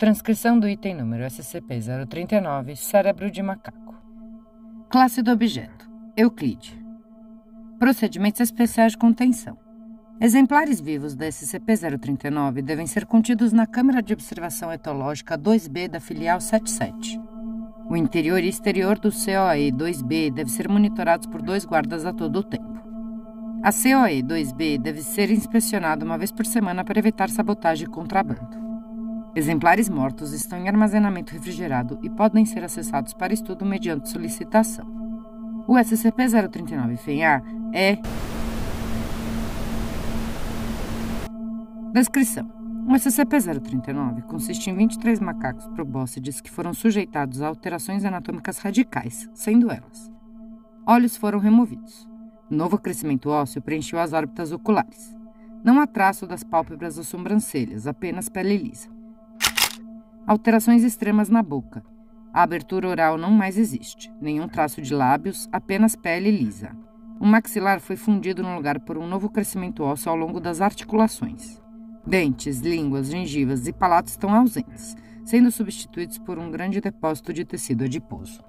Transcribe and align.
Transcrição 0.00 0.58
do 0.58 0.66
item 0.66 0.94
número 0.94 1.24
SCP-039, 1.24 2.74
cérebro 2.74 3.30
de 3.30 3.42
macaco. 3.42 3.94
Classe 4.88 5.20
do 5.20 5.30
objeto: 5.30 5.90
Euclide. 6.16 6.82
Procedimentos 7.78 8.40
especiais 8.40 8.92
de 8.92 8.98
contenção. 8.98 9.58
Exemplares 10.18 10.80
vivos 10.80 11.14
da 11.14 11.26
SCP-039 11.26 12.62
devem 12.62 12.86
ser 12.86 13.04
contidos 13.04 13.52
na 13.52 13.66
Câmara 13.66 14.02
de 14.02 14.14
Observação 14.14 14.72
Etológica 14.72 15.36
2B 15.36 15.86
da 15.86 16.00
filial 16.00 16.40
77. 16.40 17.20
O 17.86 17.94
interior 17.94 18.42
e 18.42 18.48
exterior 18.48 18.98
do 18.98 19.10
COE 19.10 19.70
2B 19.70 20.32
deve 20.32 20.50
ser 20.50 20.66
monitorados 20.66 21.26
por 21.26 21.42
dois 21.42 21.66
guardas 21.66 22.06
a 22.06 22.12
todo 22.14 22.36
o 22.36 22.42
tempo. 22.42 22.80
A 23.62 23.70
COE 23.70 24.22
2B 24.22 24.80
deve 24.80 25.02
ser 25.02 25.30
inspecionada 25.30 26.06
uma 26.06 26.16
vez 26.16 26.32
por 26.32 26.46
semana 26.46 26.86
para 26.86 26.98
evitar 26.98 27.28
sabotagem 27.28 27.86
e 27.86 27.90
contrabando. 27.90 28.69
Exemplares 29.34 29.88
mortos 29.88 30.32
estão 30.32 30.58
em 30.58 30.68
armazenamento 30.68 31.32
refrigerado 31.32 32.00
e 32.02 32.10
podem 32.10 32.44
ser 32.44 32.64
acessados 32.64 33.14
para 33.14 33.32
estudo 33.32 33.64
mediante 33.64 34.08
solicitação. 34.08 34.84
O 35.68 35.74
SCP-039-FEA 35.74 37.40
é. 37.72 37.98
Descrição: 41.92 42.50
O 42.88 42.92
SCP-039 42.92 44.22
consiste 44.22 44.68
em 44.68 44.74
23 44.74 45.20
macacos 45.20 45.68
probóscides 45.68 46.40
que 46.40 46.50
foram 46.50 46.74
sujeitados 46.74 47.40
a 47.40 47.46
alterações 47.46 48.04
anatômicas 48.04 48.58
radicais, 48.58 49.30
sendo 49.32 49.70
elas: 49.70 50.10
olhos 50.84 51.16
foram 51.16 51.38
removidos, 51.38 52.08
novo 52.50 52.76
crescimento 52.76 53.30
ósseo 53.30 53.62
preencheu 53.62 54.00
as 54.00 54.12
órbitas 54.12 54.50
oculares. 54.50 55.16
Não 55.62 55.78
há 55.78 55.86
traço 55.86 56.26
das 56.26 56.42
pálpebras 56.42 56.98
ou 56.98 57.04
sobrancelhas, 57.04 57.86
apenas 57.86 58.28
pele 58.28 58.56
lisa. 58.56 58.99
Alterações 60.30 60.84
extremas 60.84 61.28
na 61.28 61.42
boca. 61.42 61.82
A 62.32 62.44
abertura 62.44 62.86
oral 62.86 63.18
não 63.18 63.32
mais 63.32 63.58
existe. 63.58 64.12
Nenhum 64.20 64.46
traço 64.46 64.80
de 64.80 64.94
lábios, 64.94 65.48
apenas 65.50 65.96
pele 65.96 66.30
lisa. 66.30 66.70
O 67.18 67.26
maxilar 67.26 67.80
foi 67.80 67.96
fundido 67.96 68.40
no 68.40 68.54
lugar 68.54 68.78
por 68.78 68.96
um 68.96 69.08
novo 69.08 69.28
crescimento 69.28 69.82
ósseo 69.82 70.08
ao 70.08 70.16
longo 70.16 70.38
das 70.38 70.60
articulações. 70.60 71.60
Dentes, 72.06 72.60
línguas, 72.60 73.10
gengivas 73.10 73.66
e 73.66 73.72
palatos 73.72 74.12
estão 74.12 74.32
ausentes, 74.32 74.96
sendo 75.24 75.50
substituídos 75.50 76.18
por 76.18 76.38
um 76.38 76.48
grande 76.48 76.80
depósito 76.80 77.32
de 77.32 77.44
tecido 77.44 77.82
adiposo. 77.82 78.40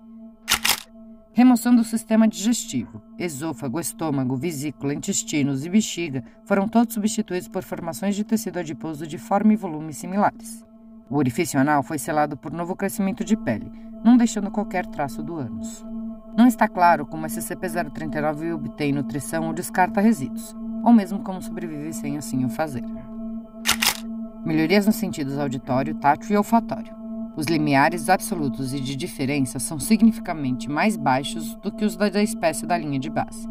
Remoção 1.33 1.75
do 1.75 1.83
sistema 1.83 2.27
digestivo. 2.27 3.01
Esôfago, 3.17 3.79
estômago, 3.79 4.35
vesícula, 4.35 4.93
intestinos 4.93 5.65
e 5.65 5.69
bexiga 5.69 6.23
foram 6.45 6.67
todos 6.67 6.93
substituídos 6.93 7.47
por 7.47 7.63
formações 7.63 8.15
de 8.15 8.23
tecido 8.23 8.59
adiposo 8.59 9.07
de 9.07 9.17
forma 9.17 9.53
e 9.53 9.55
volume 9.55 9.93
similares. 9.93 10.63
O 11.11 11.17
orifício 11.17 11.59
anal 11.59 11.83
foi 11.83 11.99
selado 11.99 12.37
por 12.37 12.53
novo 12.53 12.73
crescimento 12.73 13.25
de 13.25 13.35
pele, 13.35 13.69
não 14.01 14.15
deixando 14.15 14.49
qualquer 14.49 14.85
traço 14.85 15.21
do 15.21 15.35
ânus. 15.35 15.85
Não 16.37 16.47
está 16.47 16.69
claro 16.69 17.05
como 17.05 17.27
SCP-039 17.27 18.55
obtém 18.55 18.93
nutrição 18.93 19.47
ou 19.47 19.53
descarta 19.53 19.99
resíduos, 19.99 20.55
ou 20.85 20.93
mesmo 20.93 21.19
como 21.19 21.41
sobrevive 21.41 21.91
sem 21.91 22.17
assim 22.17 22.45
o 22.45 22.49
fazer. 22.49 22.85
Melhorias 24.45 24.85
nos 24.85 24.95
sentidos 24.95 25.37
auditório, 25.37 25.95
tátil 25.95 26.33
e 26.33 26.37
olfatório. 26.37 26.95
Os 27.35 27.45
limiares 27.45 28.07
absolutos 28.07 28.73
e 28.73 28.79
de 28.79 28.95
diferença 28.95 29.59
são 29.59 29.77
significativamente 29.77 30.69
mais 30.69 30.95
baixos 30.95 31.55
do 31.57 31.73
que 31.73 31.83
os 31.83 31.97
da 31.97 32.23
espécie 32.23 32.65
da 32.65 32.77
linha 32.77 32.97
de 32.97 33.09
base. 33.09 33.49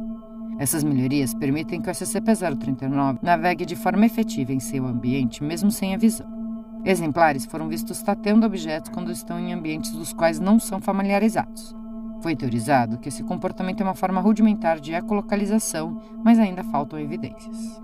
Essas 0.59 0.83
melhorias 0.83 1.35
permitem 1.35 1.83
que 1.83 1.91
o 1.91 1.93
SCP-039 1.93 3.19
navegue 3.21 3.67
de 3.67 3.77
forma 3.77 4.07
efetiva 4.07 4.51
em 4.51 4.61
seu 4.61 4.87
ambiente, 4.87 5.45
mesmo 5.45 5.71
sem 5.71 5.95
a 5.95 5.99
visão. 5.99 6.40
Exemplares 6.85 7.45
foram 7.45 7.69
vistos 7.69 8.03
tateando 8.03 8.47
objetos 8.47 8.91
quando 8.91 9.13
estão 9.13 9.39
em 9.39 9.53
ambientes 9.53 9.93
dos 9.93 10.13
quais 10.13 10.41
não 10.41 10.59
são 10.59 10.81
familiarizados. 10.81 11.77
Foi 12.23 12.35
teorizado 12.37 12.99
que 12.99 13.09
esse 13.09 13.23
comportamento 13.23 13.81
é 13.81 13.85
uma 13.85 13.95
forma 13.95 14.21
rudimentar 14.21 14.81
de 14.81 14.93
ecolocalização, 14.93 16.01
mas 16.23 16.39
ainda 16.39 16.65
faltam 16.65 16.99
evidências. 16.99 17.81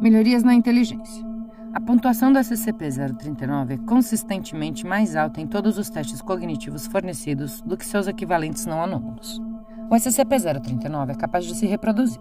Melhorias 0.00 0.42
na 0.42 0.54
inteligência. 0.54 1.24
A 1.72 1.80
pontuação 1.80 2.32
do 2.32 2.38
SCP-039 2.38 3.72
é 3.72 3.76
consistentemente 3.76 4.86
mais 4.86 5.14
alta 5.14 5.40
em 5.40 5.46
todos 5.46 5.76
os 5.76 5.90
testes 5.90 6.22
cognitivos 6.22 6.86
fornecidos 6.86 7.60
do 7.60 7.76
que 7.76 7.84
seus 7.84 8.06
equivalentes 8.06 8.64
não 8.64 8.82
anômalos. 8.82 9.42
O 9.90 9.94
SCP-039 9.94 11.10
é 11.10 11.14
capaz 11.14 11.44
de 11.44 11.54
se 11.54 11.66
reproduzir. 11.66 12.20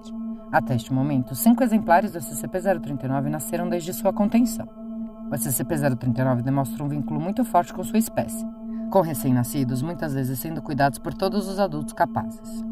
Até 0.52 0.75
este 0.75 0.94
momento, 0.94 1.35
cinco 1.35 1.63
exemplares 1.63 2.12
do 2.12 2.19
SCP-039 2.19 3.29
nasceram 3.29 3.69
desde 3.69 3.94
sua 3.94 4.13
contenção. 4.13 4.84
O 5.28 5.36
SCP-039 5.36 6.41
demonstra 6.41 6.84
um 6.84 6.88
vínculo 6.88 7.19
muito 7.19 7.44
forte 7.44 7.74
com 7.74 7.84
sua 7.84 7.97
espécie, 7.97 8.46
com 8.91 9.02
recém-nascidos 9.02 9.81
muitas 9.81 10.13
vezes 10.13 10.38
sendo 10.40 10.62
cuidados 10.62 11.00
por 11.00 11.13
todos 11.13 11.47
os 11.47 11.59
adultos 11.59 11.94
capazes. 11.94 12.63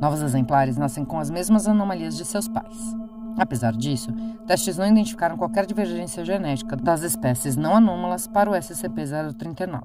Novos 0.00 0.20
exemplares 0.20 0.76
nascem 0.76 1.04
com 1.04 1.18
as 1.18 1.30
mesmas 1.30 1.68
anomalias 1.68 2.16
de 2.16 2.24
seus 2.24 2.48
pais. 2.48 2.96
Apesar 3.38 3.72
disso, 3.72 4.12
testes 4.46 4.76
não 4.76 4.86
identificaram 4.86 5.36
qualquer 5.36 5.66
divergência 5.66 6.24
genética 6.24 6.76
das 6.76 7.02
espécies 7.02 7.56
não 7.56 7.76
anômalas 7.76 8.26
para 8.26 8.50
o 8.50 8.54
SCP-039. 8.54 9.82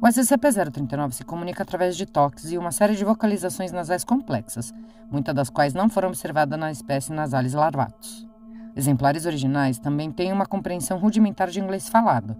O 0.00 0.06
SCP-039 0.06 1.12
se 1.12 1.24
comunica 1.24 1.62
através 1.62 1.96
de 1.96 2.06
toques 2.06 2.52
e 2.52 2.56
uma 2.56 2.70
série 2.70 2.94
de 2.94 3.04
vocalizações 3.04 3.72
nasais 3.72 4.04
complexas, 4.04 4.72
muitas 5.10 5.34
das 5.34 5.50
quais 5.50 5.74
não 5.74 5.90
foram 5.90 6.08
observadas 6.08 6.58
na 6.58 6.70
espécie 6.70 7.12
Nasalis 7.12 7.52
larvatus. 7.52 8.29
Exemplares 8.76 9.26
originais 9.26 9.78
também 9.78 10.12
têm 10.12 10.32
uma 10.32 10.46
compreensão 10.46 10.98
rudimentar 10.98 11.50
de 11.50 11.60
inglês 11.60 11.88
falado. 11.88 12.36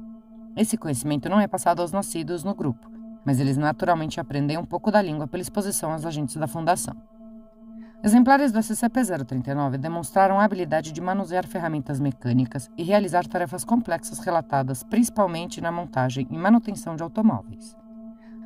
Esse 0.56 0.76
conhecimento 0.76 1.28
não 1.28 1.41
é 1.41 1.46
passado 1.46 1.80
aos 1.80 1.92
nascidos 1.92 2.44
no 2.44 2.54
grupo, 2.54 2.91
mas 3.24 3.41
eles 3.41 3.56
naturalmente 3.56 4.20
aprendem 4.20 4.56
um 4.56 4.64
pouco 4.64 4.91
da 4.91 5.02
língua 5.02 5.26
pela 5.26 5.42
exposição 5.42 5.92
aos 5.92 6.06
agentes 6.06 6.36
da 6.36 6.46
Fundação. 6.46 6.96
Exemplares 8.02 8.50
do 8.50 8.58
SCP-039 8.58 9.76
demonstraram 9.76 10.41
a 10.41 10.44
habilidade 10.44 10.91
de 10.91 11.00
manusear 11.02 11.46
ferramentas 11.46 12.00
mecânicas 12.00 12.70
e 12.76 12.82
realizar 12.82 13.26
tarefas 13.26 13.62
complexas 13.62 14.18
relatadas 14.20 14.82
principalmente 14.82 15.60
na 15.60 15.70
montagem 15.70 16.26
e 16.30 16.38
manutenção 16.38 16.97
de 16.97 17.02
automóveis. 17.02 17.76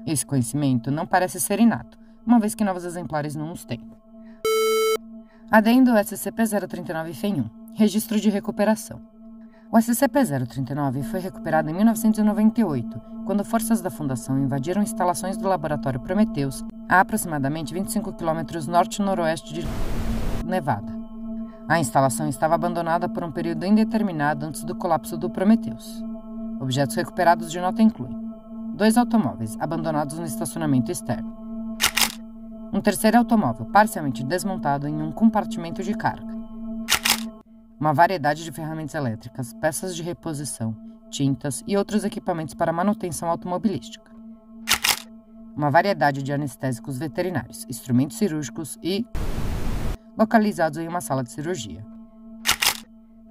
Esse 0.04 0.26
conhecimento 0.26 0.90
não 0.90 1.06
parece 1.06 1.40
ser 1.40 1.60
inato, 1.60 1.96
uma 2.26 2.40
vez 2.40 2.54
que 2.54 2.64
novos 2.64 2.84
exemplares 2.84 3.36
não 3.36 3.52
os 3.52 3.64
têm. 3.64 3.80
Adendo 5.50 5.92
SCP-039-FEN1 5.92 7.63
Registro 7.76 8.20
de 8.20 8.30
recuperação. 8.30 9.00
O 9.68 9.76
SCP-039 9.76 11.02
foi 11.02 11.18
recuperado 11.18 11.68
em 11.68 11.74
1998, 11.74 13.00
quando 13.26 13.44
forças 13.44 13.80
da 13.80 13.90
Fundação 13.90 14.38
invadiram 14.38 14.80
instalações 14.80 15.36
do 15.36 15.48
Laboratório 15.48 15.98
Prometheus, 15.98 16.64
a 16.88 17.00
aproximadamente 17.00 17.74
25 17.74 18.12
km 18.12 18.68
norte-noroeste 18.68 19.52
de 19.52 19.66
Nevada. 20.46 20.94
A 21.68 21.80
instalação 21.80 22.28
estava 22.28 22.54
abandonada 22.54 23.08
por 23.08 23.24
um 23.24 23.32
período 23.32 23.66
indeterminado 23.66 24.46
antes 24.46 24.62
do 24.62 24.76
colapso 24.76 25.16
do 25.16 25.28
Prometheus. 25.28 26.00
Objetos 26.60 26.94
recuperados 26.94 27.50
de 27.50 27.60
nota 27.60 27.82
incluem 27.82 28.16
dois 28.72 28.96
automóveis 28.96 29.56
abandonados 29.58 30.16
no 30.16 30.24
estacionamento 30.24 30.92
externo, 30.92 31.44
um 32.72 32.80
terceiro 32.80 33.18
automóvel 33.18 33.66
parcialmente 33.66 34.24
desmontado 34.24 34.86
em 34.86 35.02
um 35.02 35.10
compartimento 35.10 35.82
de 35.82 35.94
carga, 35.94 36.43
uma 37.78 37.92
variedade 37.92 38.44
de 38.44 38.52
ferramentas 38.52 38.94
elétricas, 38.94 39.52
peças 39.52 39.94
de 39.94 40.02
reposição, 40.02 40.76
tintas 41.10 41.62
e 41.66 41.76
outros 41.76 42.04
equipamentos 42.04 42.54
para 42.54 42.72
manutenção 42.72 43.28
automobilística. 43.28 44.10
Uma 45.56 45.70
variedade 45.70 46.22
de 46.22 46.32
anestésicos 46.32 46.98
veterinários, 46.98 47.64
instrumentos 47.68 48.16
cirúrgicos 48.16 48.78
e 48.82 49.06
localizados 50.16 50.78
em 50.78 50.88
uma 50.88 51.00
sala 51.00 51.22
de 51.22 51.30
cirurgia. 51.30 51.84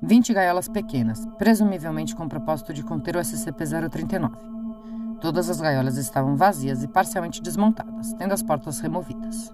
20 0.01 0.33
gaiolas 0.33 0.67
pequenas, 0.67 1.25
presumivelmente 1.37 2.15
com 2.15 2.25
o 2.25 2.29
propósito 2.29 2.73
de 2.73 2.83
conter 2.83 3.15
o 3.15 3.19
SCP-039. 3.19 4.31
Todas 5.21 5.49
as 5.49 5.61
gaiolas 5.61 5.95
estavam 5.95 6.35
vazias 6.35 6.83
e 6.83 6.87
parcialmente 6.87 7.41
desmontadas, 7.41 8.13
tendo 8.13 8.33
as 8.33 8.43
portas 8.43 8.81
removidas. 8.81 9.53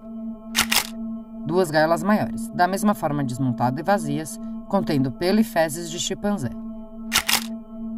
Duas 1.46 1.70
gaiolas 1.70 2.02
maiores, 2.02 2.48
da 2.48 2.66
mesma 2.66 2.94
forma 2.94 3.22
desmontadas 3.22 3.78
e 3.78 3.82
vazias, 3.84 4.40
contendo 4.70 5.10
pelo 5.10 5.40
e 5.40 5.44
fezes 5.44 5.90
de 5.90 5.98
chimpanzé. 5.98 6.50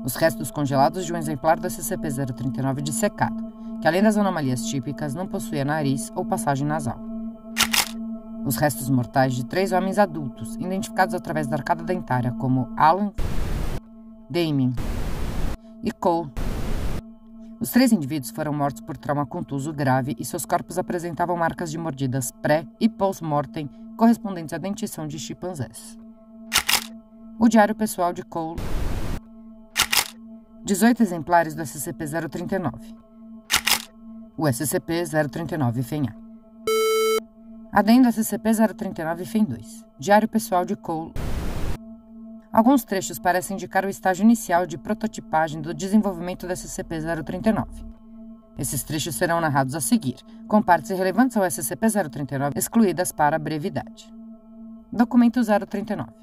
os 0.02 0.16
restos 0.16 0.50
congelados 0.50 1.04
de 1.04 1.12
um 1.12 1.16
exemplar 1.18 1.60
do 1.60 1.68
SCP-039 1.68 2.80
dissecado, 2.80 3.36
que 3.80 3.86
além 3.86 4.02
das 4.02 4.16
anomalias 4.16 4.64
típicas 4.64 5.14
não 5.14 5.26
possuía 5.26 5.66
nariz 5.66 6.10
ou 6.14 6.24
passagem 6.24 6.66
nasal. 6.66 6.98
Os 8.44 8.56
restos 8.56 8.88
mortais 8.88 9.34
de 9.34 9.44
três 9.44 9.70
homens 9.70 9.98
adultos, 9.98 10.56
identificados 10.56 11.14
através 11.14 11.46
da 11.46 11.56
arcada 11.56 11.84
dentária 11.84 12.32
como 12.32 12.72
Alan, 12.74 13.12
Damien 14.28 14.72
e 15.84 15.92
Cole. 15.92 16.30
Os 17.60 17.70
três 17.70 17.92
indivíduos 17.92 18.30
foram 18.30 18.52
mortos 18.52 18.80
por 18.80 18.96
trauma 18.96 19.26
contuso 19.26 19.74
grave 19.74 20.16
e 20.18 20.24
seus 20.24 20.46
corpos 20.46 20.78
apresentavam 20.78 21.36
marcas 21.36 21.70
de 21.70 21.76
mordidas 21.76 22.32
pré 22.32 22.66
e 22.80 22.88
post-mortem 22.88 23.68
correspondentes 23.96 24.54
à 24.54 24.58
dentição 24.58 25.06
de 25.06 25.18
chimpanzés. 25.18 26.00
O 27.38 27.48
diário 27.48 27.74
pessoal 27.74 28.12
de 28.12 28.22
Cole 28.22 28.60
18 30.64 31.02
exemplares 31.02 31.54
do 31.54 31.62
SCP-039. 31.62 32.94
O 34.36 34.44
SCP-039 34.44 35.82
FENHA. 35.82 36.14
Adendo 37.72 38.08
SCP-039 38.08 39.22
FEM2. 39.22 39.84
Diário 39.98 40.28
pessoal 40.28 40.64
de 40.64 40.76
Cole. 40.76 41.12
Alguns 42.52 42.84
trechos 42.84 43.18
parecem 43.18 43.54
indicar 43.54 43.84
o 43.84 43.88
estágio 43.88 44.22
inicial 44.22 44.66
de 44.66 44.78
prototipagem 44.78 45.60
do 45.60 45.74
desenvolvimento 45.74 46.46
do 46.46 46.52
SCP-039. 46.52 47.66
Esses 48.58 48.84
trechos 48.84 49.16
serão 49.16 49.40
narrados 49.40 49.74
a 49.74 49.80
seguir, 49.80 50.16
com 50.46 50.62
partes 50.62 50.90
relevantes 50.90 51.36
ao 51.36 51.44
SCP-039 51.44 52.52
excluídas 52.56 53.10
para 53.10 53.38
brevidade. 53.38 54.12
Documento 54.92 55.40
039. 55.42 56.22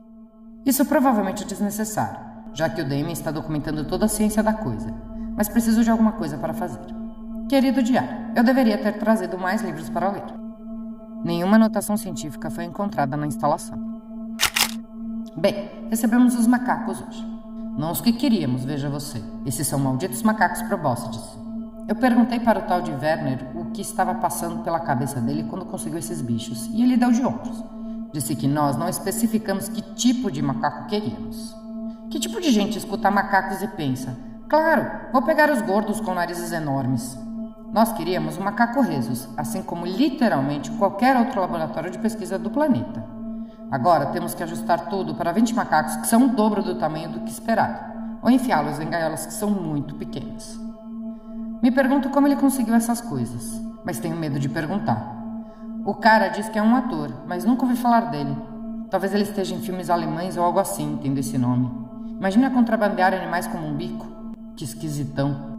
Isso 0.66 0.86
provavelmente 0.86 1.44
é 1.44 1.48
desnecessário, 1.48 2.20
já 2.54 2.70
que 2.70 2.82
o 2.82 2.88
DM 2.88 3.12
está 3.12 3.32
documentando 3.32 3.86
toda 3.86 4.06
a 4.06 4.10
ciência 4.10 4.44
da 4.44 4.54
coisa, 4.54 4.94
mas 5.36 5.50
preciso 5.50 5.84
de 5.84 5.90
alguma 5.90 6.14
coisa 6.14 6.38
para 6.38 6.54
fazer. 6.54 6.80
Querido 7.48 7.82
diário, 7.82 8.32
eu 8.36 8.44
deveria 8.44 8.78
ter 8.78 9.00
trazido 9.00 9.38
mais 9.38 9.62
livros 9.62 9.90
para 9.90 10.12
ler. 10.12 10.24
Nenhuma 11.24 11.56
anotação 11.56 11.98
científica 11.98 12.50
foi 12.50 12.64
encontrada 12.64 13.18
na 13.18 13.26
instalação. 13.26 13.78
Bem, 15.36 15.88
recebemos 15.90 16.36
os 16.36 16.46
macacos 16.46 17.02
hoje. 17.02 17.26
Não 17.78 17.92
os 17.92 18.02
que 18.02 18.12
queríamos, 18.12 18.66
veja 18.66 18.90
você. 18.90 19.24
Esses 19.46 19.66
são 19.66 19.80
malditos 19.80 20.22
macacos 20.22 20.62
probóscides. 20.64 21.22
Eu 21.88 21.96
perguntei 21.96 22.40
para 22.40 22.60
o 22.60 22.62
tal 22.64 22.82
de 22.82 22.92
Werner 22.92 23.48
o 23.56 23.72
que 23.72 23.82
estava 23.82 24.14
passando 24.16 24.64
pela 24.64 24.80
cabeça 24.80 25.20
dele 25.20 25.46
quando 25.50 25.66
conseguiu 25.66 25.98
esses 25.98 26.22
bichos, 26.22 26.68
e 26.68 26.84
ele 26.84 26.98
deu 26.98 27.12
de 27.12 27.26
ombros. 27.26 27.64
Disse 28.12 28.36
que 28.36 28.48
nós 28.48 28.76
não 28.76 28.90
especificamos 28.90 29.70
que 29.70 29.82
tipo 29.94 30.32
de 30.32 30.42
macaco 30.42 30.88
queríamos. 30.88 31.56
Que 32.10 32.20
tipo 32.20 32.42
de 32.42 32.52
gente 32.52 32.78
escuta 32.78 33.12
macacos 33.12 33.62
e 33.62 33.68
pensa: 33.68 34.18
claro, 34.48 35.12
vou 35.14 35.22
pegar 35.22 35.52
os 35.52 35.62
gordos 35.62 36.02
com 36.02 36.14
narizes 36.14 36.52
enormes? 36.52 37.18
Nós 37.72 37.94
queríamos 37.94 38.36
o 38.38 38.42
macaco 38.42 38.82
Rhesus, 38.82 39.30
assim 39.38 39.62
como 39.62 39.86
literalmente 39.86 40.72
qualquer 40.72 41.16
outro 41.16 41.40
laboratório 41.40 41.92
de 41.92 42.00
pesquisa 42.00 42.40
do 42.40 42.50
planeta. 42.50 43.06
Agora 43.70 44.08
temos 44.08 44.34
que 44.34 44.42
ajustar 44.42 44.90
tudo 44.90 45.14
para 45.14 45.32
20 45.32 45.54
macacos 45.54 45.96
que 45.98 46.08
são 46.08 46.26
o 46.26 46.30
dobro 46.30 46.64
do 46.64 46.80
tamanho 46.80 47.12
do 47.12 47.20
que 47.20 47.30
esperado, 47.30 47.80
ou 48.24 48.32
enfiá-los 48.32 48.80
em 48.80 48.90
gaiolas 48.90 49.28
que 49.28 49.34
são 49.34 49.52
muito 49.52 49.94
pequenas. 49.94 50.60
Me 51.62 51.70
pergunto 51.70 52.10
como 52.10 52.26
ele 52.26 52.38
conseguiu 52.38 52.74
essas 52.74 53.02
coisas, 53.02 53.62
mas 53.86 54.00
tenho 54.00 54.16
medo 54.16 54.40
de 54.40 54.50
perguntar. 54.50 55.19
O 55.86 55.94
cara 55.94 56.28
diz 56.28 56.50
que 56.50 56.60
é 56.60 56.62
um 56.62 56.76
ator, 56.76 57.12
mas 57.28 57.46
nunca 57.46 57.64
ouvi 57.64 57.76
falar 57.76 58.12
dele. 58.12 58.36
Talvez 58.90 59.14
ele 59.14 59.24
esteja 59.24 59.56
em 59.56 59.62
filmes 59.62 59.90
alemães 59.90 60.36
ou 60.36 60.44
algo 60.44 60.60
assim, 60.60 61.00
tendo 61.02 61.20
esse 61.20 61.38
nome. 61.38 61.72
Imagina 62.18 62.50
contrabandear 62.50 63.14
animais 63.14 63.48
como 63.48 63.66
um 63.68 63.76
bico. 63.76 64.06
Que 64.56 64.66
esquisitão. 64.66 65.58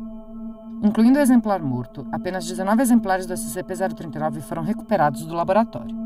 Incluindo 0.82 1.18
o 1.18 1.22
exemplar 1.22 1.62
morto, 1.62 2.06
apenas 2.10 2.46
19 2.46 2.82
exemplares 2.82 3.26
do 3.26 3.34
SCP-039 3.34 4.40
foram 4.40 4.62
recuperados 4.62 5.24
do 5.24 5.34
laboratório. 5.34 5.96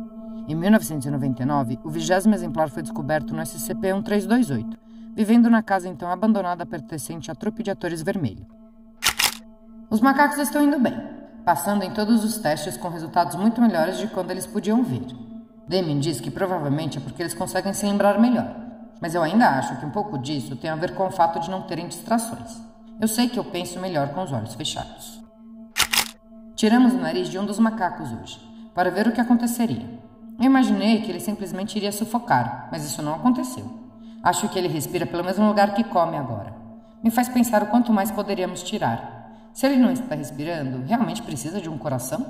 Em 0.46 0.54
1999, 0.54 1.78
o 1.82 1.88
vigésimo 1.88 2.34
exemplar 2.34 2.68
foi 2.68 2.82
descoberto 2.82 3.34
no 3.34 3.40
SCP-1328, 3.42 4.76
vivendo 5.14 5.48
na 5.48 5.62
casa 5.62 5.88
então 5.88 6.10
abandonada 6.10 6.66
pertencente 6.66 7.30
à 7.30 7.34
trupe 7.34 7.62
de 7.62 7.70
atores 7.70 8.02
vermelho. 8.02 8.46
Os 9.88 10.00
macacos 10.00 10.38
estão 10.38 10.62
indo 10.62 10.78
bem, 10.78 10.94
passando 11.44 11.82
em 11.82 11.90
todos 11.90 12.24
os 12.24 12.38
testes 12.38 12.76
com 12.76 12.88
resultados 12.88 13.36
muito 13.36 13.60
melhores 13.60 13.98
de 13.98 14.06
quando 14.06 14.30
eles 14.30 14.46
podiam 14.46 14.82
vir. 14.82 15.06
Deming 15.68 15.98
diz 15.98 16.20
que 16.20 16.30
provavelmente 16.30 16.98
é 16.98 17.00
porque 17.00 17.22
eles 17.22 17.34
conseguem 17.34 17.72
se 17.72 17.86
lembrar 17.86 18.18
melhor, 18.18 18.54
mas 19.00 19.14
eu 19.14 19.22
ainda 19.22 19.48
acho 19.50 19.76
que 19.76 19.86
um 19.86 19.90
pouco 19.90 20.18
disso 20.18 20.56
tem 20.56 20.70
a 20.70 20.76
ver 20.76 20.94
com 20.94 21.06
o 21.06 21.10
fato 21.10 21.40
de 21.40 21.50
não 21.50 21.62
terem 21.62 21.88
distrações. 21.88 22.60
Eu 23.00 23.08
sei 23.08 23.28
que 23.28 23.38
eu 23.38 23.44
penso 23.44 23.80
melhor 23.80 24.08
com 24.08 24.22
os 24.22 24.32
olhos 24.32 24.54
fechados. 24.54 25.22
Tiramos 26.54 26.92
o 26.92 26.98
nariz 26.98 27.28
de 27.28 27.38
um 27.38 27.44
dos 27.44 27.58
macacos 27.58 28.10
hoje, 28.12 28.40
para 28.74 28.90
ver 28.90 29.06
o 29.08 29.12
que 29.12 29.20
aconteceria. 29.20 30.00
Eu 30.38 30.46
imaginei 30.46 31.02
que 31.02 31.10
ele 31.10 31.20
simplesmente 31.20 31.76
iria 31.76 31.92
sufocar, 31.92 32.68
mas 32.70 32.84
isso 32.84 33.02
não 33.02 33.14
aconteceu. 33.14 33.64
Acho 34.22 34.48
que 34.48 34.58
ele 34.58 34.68
respira 34.68 35.04
pelo 35.04 35.24
mesmo 35.24 35.46
lugar 35.46 35.74
que 35.74 35.84
come 35.84 36.16
agora. 36.16 36.54
Me 37.02 37.10
faz 37.10 37.28
pensar 37.28 37.62
o 37.62 37.66
quanto 37.66 37.92
mais 37.92 38.10
poderíamos 38.10 38.62
tirar. 38.62 39.13
Se 39.54 39.66
ele 39.66 39.76
não 39.76 39.92
está 39.92 40.16
respirando, 40.16 40.84
realmente 40.84 41.22
precisa 41.22 41.60
de 41.60 41.70
um 41.70 41.78
coração? 41.78 42.26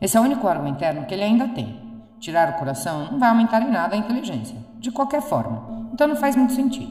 Esse 0.00 0.16
é 0.16 0.20
o 0.20 0.22
único 0.22 0.46
órgão 0.46 0.66
interno 0.66 1.04
que 1.04 1.12
ele 1.12 1.22
ainda 1.22 1.46
tem. 1.48 1.78
Tirar 2.18 2.48
o 2.48 2.52
coração 2.54 3.12
não 3.12 3.18
vai 3.18 3.28
aumentar 3.28 3.60
em 3.60 3.70
nada 3.70 3.94
a 3.94 3.98
inteligência, 3.98 4.56
de 4.78 4.90
qualquer 4.90 5.20
forma, 5.20 5.90
então 5.92 6.08
não 6.08 6.16
faz 6.16 6.34
muito 6.34 6.54
sentido. 6.54 6.90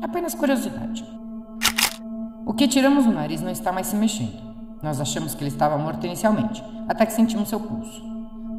Apenas 0.00 0.36
curiosidade. 0.36 1.04
O 2.46 2.54
que 2.54 2.68
tiramos 2.68 3.06
no 3.06 3.12
nariz 3.12 3.42
não 3.42 3.50
está 3.50 3.72
mais 3.72 3.88
se 3.88 3.96
mexendo. 3.96 4.40
Nós 4.80 5.00
achamos 5.00 5.34
que 5.34 5.42
ele 5.42 5.50
estava 5.50 5.76
morto 5.76 6.06
inicialmente, 6.06 6.62
até 6.88 7.04
que 7.04 7.12
sentimos 7.12 7.48
seu 7.48 7.58
pulso. 7.58 8.00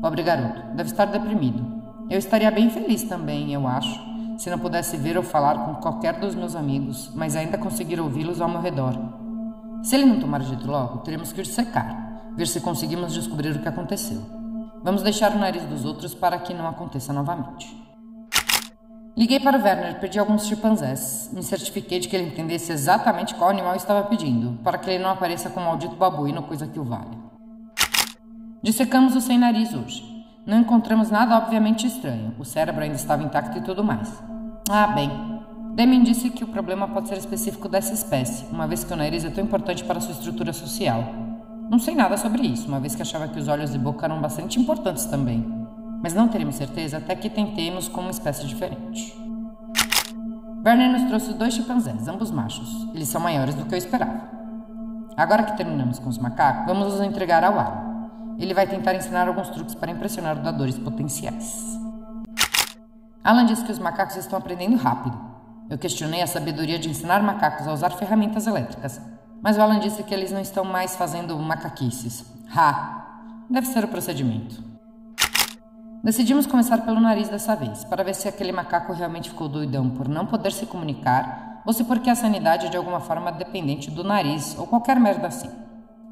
Pobre 0.02 0.24
garoto, 0.24 0.62
deve 0.76 0.90
estar 0.90 1.06
deprimido. 1.06 1.66
Eu 2.10 2.20
estaria 2.20 2.52
bem 2.52 2.70
feliz 2.70 3.04
também, 3.04 3.54
eu 3.54 3.66
acho, 3.66 3.98
se 4.38 4.50
não 4.50 4.60
pudesse 4.60 4.98
ver 4.98 5.16
ou 5.16 5.24
falar 5.24 5.66
com 5.66 5.76
qualquer 5.76 6.20
dos 6.20 6.36
meus 6.36 6.54
amigos, 6.54 7.14
mas 7.16 7.38
ainda 7.38 7.58
conseguir 7.58 8.02
ouvi-los 8.02 8.42
ao 8.42 8.50
meu 8.50 8.60
redor. 8.60 9.19
Se 9.84 9.96
ele 9.96 10.06
não 10.06 10.20
tomar 10.20 10.42
jeito 10.42 10.68
logo, 10.68 11.00
teremos 11.00 11.32
que 11.32 11.44
secar, 11.46 12.32
ver 12.36 12.48
se 12.48 12.62
conseguimos 12.62 13.14
descobrir 13.14 13.56
o 13.56 13.60
que 13.60 13.68
aconteceu. 13.68 14.22
Vamos 14.84 15.02
deixar 15.02 15.32
o 15.34 15.40
nariz 15.40 15.64
dos 15.64 15.86
outros 15.86 16.14
para 16.14 16.38
que 16.40 16.54
não 16.54 16.68
aconteça 16.68 17.12
novamente. 17.12 17.78
Liguei 19.18 19.40
para 19.40 19.58
o 19.58 19.62
Werner, 19.62 20.00
pedi 20.00 20.18
alguns 20.18 20.46
chimpanzés. 20.48 21.30
Me 21.34 21.44
certifiquei 21.44 22.00
de 22.00 22.08
que 22.08 22.16
ele 22.16 22.28
entendesse 22.28 22.72
exatamente 22.72 23.36
qual 23.36 23.50
animal 23.50 23.76
estava 23.76 24.08
pedindo, 24.08 24.58
para 24.64 24.78
que 24.78 24.90
ele 24.90 25.04
não 25.04 25.10
apareça 25.10 25.50
com 25.50 25.60
um 25.60 25.66
maldito 25.66 25.96
babuíno, 25.96 26.44
coisa 26.44 26.66
que 26.66 26.80
o 26.80 26.86
vale. 26.86 27.18
Dissecamos 28.64 29.16
o 29.16 29.22
sem 29.22 29.38
nariz 29.38 29.74
hoje. 29.74 30.06
Não 30.46 30.60
encontramos 30.60 31.12
nada 31.12 31.38
obviamente 31.38 31.86
estranho. 31.86 32.34
O 32.40 32.46
cérebro 32.46 32.82
ainda 32.82 32.96
estava 32.96 33.22
intacto 33.22 33.58
e 33.58 33.62
tudo 33.62 33.84
mais. 33.84 34.10
Ah, 34.70 34.88
bem. 34.88 35.29
Deming 35.80 36.04
disse 36.04 36.30
que 36.30 36.44
o 36.44 36.48
problema 36.48 36.88
pode 36.90 37.08
ser 37.08 37.18
específico 37.18 37.70
dessa 37.70 37.94
espécie, 37.94 38.46
uma 38.52 38.68
vez 38.68 38.84
que 38.84 38.92
o 38.92 38.98
nariz 38.98 39.24
é 39.24 39.30
tão 39.30 39.44
importante 39.44 39.84
para 39.86 40.02
sua 40.02 40.12
estrutura 40.12 40.52
social. 40.52 41.04
Não 41.72 41.80
sei 41.80 41.96
nada 41.96 42.18
sobre 42.18 42.46
isso, 42.46 42.68
uma 42.68 42.82
vez 42.82 42.96
que 42.96 43.02
achava 43.02 43.30
que 43.30 43.40
os 43.40 43.48
olhos 43.48 43.74
e 43.74 43.78
boca 43.78 44.06
eram 44.06 44.20
bastante 44.20 44.60
importantes 44.60 45.06
também 45.06 45.60
mas 46.02 46.14
não 46.14 46.28
teremos 46.28 46.56
certeza 46.56 46.98
até 46.98 47.16
que 47.16 47.30
tentemos 47.30 47.88
com 47.88 48.02
uma 48.02 48.12
espécie 48.12 48.46
diferente. 48.46 49.18
Werner 50.66 50.92
nos 50.92 51.04
trouxe 51.08 51.34
dois 51.34 51.54
chimpanzés, 51.54 52.08
ambos 52.08 52.32
machos. 52.32 52.88
Eles 52.94 53.08
são 53.08 53.22
maiores 53.22 53.56
do 53.56 53.66
que 53.66 53.74
eu 53.74 53.78
esperava. 53.78 54.30
Agora 55.16 55.44
que 55.44 55.58
terminamos 55.58 56.00
com 56.00 56.10
os 56.10 56.18
macacos, 56.18 56.66
vamos 56.66 56.94
os 56.94 57.02
entregar 57.02 57.44
ao 57.44 57.58
Alan. 57.58 57.90
Ele 58.38 58.54
vai 58.54 58.68
tentar 58.68 58.96
ensinar 58.96 59.28
alguns 59.28 59.50
truques 59.50 59.76
para 59.76 59.92
impressionar 59.92 60.42
doadores 60.42 60.78
potenciais. 60.78 61.78
Alan 63.24 63.46
disse 63.46 63.66
que 63.66 63.72
os 63.72 63.80
macacos 63.80 64.16
estão 64.16 64.40
aprendendo 64.40 64.78
rápido. 64.78 65.29
Eu 65.70 65.78
questionei 65.78 66.24
a 66.24 66.28
sabedoria 66.28 66.80
de 66.80 66.90
ensinar 66.90 67.22
macacos 67.22 67.68
a 67.68 67.74
usar 67.74 67.92
ferramentas 67.92 68.48
elétricas, 68.48 69.00
mas 69.40 69.56
o 69.56 69.62
Alan 69.62 69.80
disse 69.80 70.02
que 70.02 70.14
eles 70.14 70.32
não 70.32 70.42
estão 70.42 70.66
mais 70.66 70.96
fazendo 70.96 71.38
macaquices. 71.38 72.26
Ha! 72.56 73.46
Deve 73.48 73.68
ser 73.68 73.84
o 73.84 73.88
procedimento. 73.88 74.64
Decidimos 76.04 76.48
começar 76.48 76.80
pelo 76.80 77.00
nariz 77.00 77.30
dessa 77.30 77.56
vez, 77.56 77.84
para 77.84 78.04
ver 78.04 78.16
se 78.16 78.28
aquele 78.28 78.52
macaco 78.52 78.94
realmente 78.94 79.30
ficou 79.30 79.48
doidão 79.48 79.92
por 79.92 80.08
não 80.08 80.26
poder 80.26 80.52
se 80.52 80.66
comunicar 80.66 81.62
ou 81.66 81.72
se 81.72 81.84
porque 81.84 82.10
a 82.10 82.16
sanidade 82.16 82.66
é 82.66 82.70
de 82.70 82.78
alguma 82.78 83.00
forma 83.00 83.32
dependente 83.32 83.92
do 83.92 84.04
nariz 84.04 84.58
ou 84.58 84.66
qualquer 84.66 85.00
merda 85.00 85.28
assim. 85.28 85.52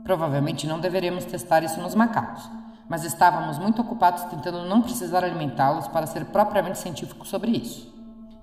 Provavelmente 0.04 0.68
não 0.68 0.80
deveríamos 0.80 1.26
testar 1.26 1.64
isso 1.64 1.82
nos 1.82 1.96
macacos, 1.96 2.48
mas 2.88 3.04
estávamos 3.04 3.58
muito 3.58 3.82
ocupados 3.82 4.24
tentando 4.26 4.66
não 4.66 4.84
precisar 4.84 5.24
alimentá-los 5.24 5.88
para 5.88 6.06
ser 6.06 6.26
propriamente 6.26 6.78
científicos 6.78 7.28
sobre 7.28 7.52
isso. 7.52 7.97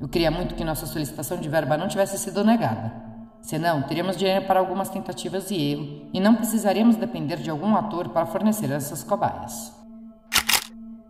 Eu 0.04 0.08
queria 0.08 0.30
muito 0.30 0.54
que 0.54 0.62
nossa 0.62 0.84
solicitação 0.84 1.38
de 1.38 1.48
verba 1.48 1.78
não 1.78 1.88
tivesse 1.88 2.18
sido 2.18 2.44
negada. 2.44 2.92
Senão, 3.40 3.80
teríamos 3.80 4.18
dinheiro 4.18 4.44
para 4.44 4.60
algumas 4.60 4.90
tentativas 4.90 5.50
e 5.50 5.56
erro, 5.56 6.10
e 6.12 6.20
não 6.20 6.34
precisaríamos 6.34 6.96
depender 6.96 7.36
de 7.36 7.48
algum 7.48 7.74
ator 7.74 8.10
para 8.10 8.26
fornecer 8.26 8.70
essas 8.70 9.02
cobaias. 9.02 9.72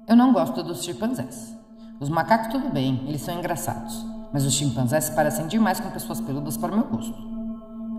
Eu 0.06 0.14
não 0.14 0.32
gosto 0.32 0.62
dos 0.62 0.84
chimpanzés. 0.84 1.58
Os 1.98 2.08
macacos 2.08 2.52
tudo 2.52 2.68
bem, 2.68 3.02
eles 3.08 3.20
são 3.20 3.36
engraçados, 3.36 4.06
mas 4.32 4.44
os 4.44 4.54
chimpanzés 4.54 5.10
parecem 5.10 5.48
demais 5.48 5.80
com 5.80 5.90
pessoas 5.90 6.20
peludas 6.20 6.56
para 6.56 6.70
o 6.70 6.76
meu 6.76 6.86
gosto. 6.86 7.18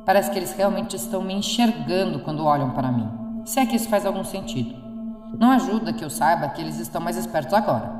Parece 0.05 0.31
que 0.31 0.39
eles 0.39 0.53
realmente 0.53 0.95
estão 0.95 1.21
me 1.21 1.33
enxergando 1.33 2.21
quando 2.21 2.45
olham 2.45 2.71
para 2.71 2.89
mim. 2.89 3.11
Se 3.43 3.59
é 3.59 3.65
que 3.65 3.75
isso 3.75 3.89
faz 3.89 4.05
algum 4.05 4.23
sentido. 4.23 4.73
Não 5.37 5.51
ajuda 5.51 5.91
que 5.91 6.05
eu 6.05 6.09
saiba 6.09 6.47
que 6.47 6.61
eles 6.61 6.79
estão 6.79 7.01
mais 7.01 7.17
espertos 7.17 7.53
agora. 7.53 7.91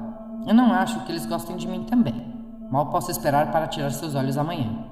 Eu 0.48 0.54
não 0.54 0.72
acho 0.72 1.02
que 1.02 1.12
eles 1.12 1.26
gostem 1.26 1.58
de 1.58 1.68
mim 1.68 1.84
também. 1.84 2.35
Mal 2.72 2.88
posso 2.88 3.12
esperar 3.12 3.52
para 3.52 3.68
tirar 3.68 3.92
seus 3.92 4.16
olhos 4.16 4.38
amanhã. 4.38 4.86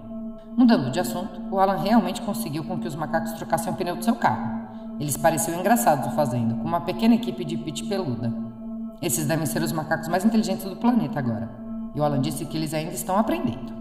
Mudando 0.56 0.92
de 0.92 1.00
assunto, 1.00 1.42
o 1.50 1.60
Alan 1.60 1.78
realmente 1.78 2.22
conseguiu 2.22 2.64
com 2.64 2.78
que 2.78 2.88
os 2.88 2.96
macacos 2.96 3.34
trocassem 3.34 3.74
o 3.74 3.76
pneu 3.76 3.96
do 3.96 4.04
seu 4.04 4.16
carro. 4.16 4.64
Eles 5.00 5.18
pareciam 5.18 5.60
engraçados 5.60 6.08
o 6.08 6.16
fazendo, 6.16 6.56
com 6.56 6.68
uma 6.68 6.82
pequena 6.82 7.16
equipe 7.16 7.44
de 7.44 7.58
pit 7.58 7.84
peluda. 7.86 8.32
Esses 9.02 9.26
devem 9.26 9.46
ser 9.46 9.64
os 9.64 9.72
macacos 9.72 10.08
mais 10.08 10.24
inteligentes 10.24 10.66
do 10.66 10.76
planeta 10.76 11.18
agora. 11.20 11.50
E 11.96 12.00
o 12.00 12.04
Alan 12.04 12.22
disse 12.22 12.46
que 12.46 12.56
eles 12.56 12.74
ainda 12.74 12.94
estão 12.94 13.18
aprendendo. 13.18 13.74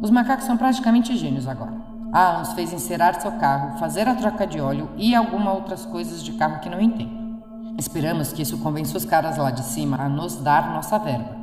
Os 0.00 0.10
macacos 0.10 0.46
são 0.46 0.56
praticamente 0.56 1.16
gênios 1.16 1.48
agora. 1.48 1.74
Alan 2.12 2.42
os 2.42 2.52
fez 2.52 2.72
encerar 2.72 3.20
seu 3.20 3.32
carro, 3.32 3.76
fazer 3.78 4.08
a 4.08 4.14
troca 4.14 4.46
de 4.46 4.60
óleo 4.60 4.88
e 4.96 5.14
algumas 5.14 5.54
outras 5.54 5.84
coisas 5.84 6.22
de 6.22 6.32
carro 6.34 6.60
que 6.60 6.70
não 6.70 6.80
entendo. 6.80 7.42
Esperamos 7.76 8.32
que 8.32 8.42
isso 8.42 8.58
convença 8.58 8.96
os 8.96 9.04
caras 9.04 9.36
lá 9.36 9.50
de 9.50 9.64
cima 9.64 9.96
a 9.96 10.08
nos 10.08 10.36
dar 10.36 10.72
nossa 10.72 10.96
verba, 10.96 11.36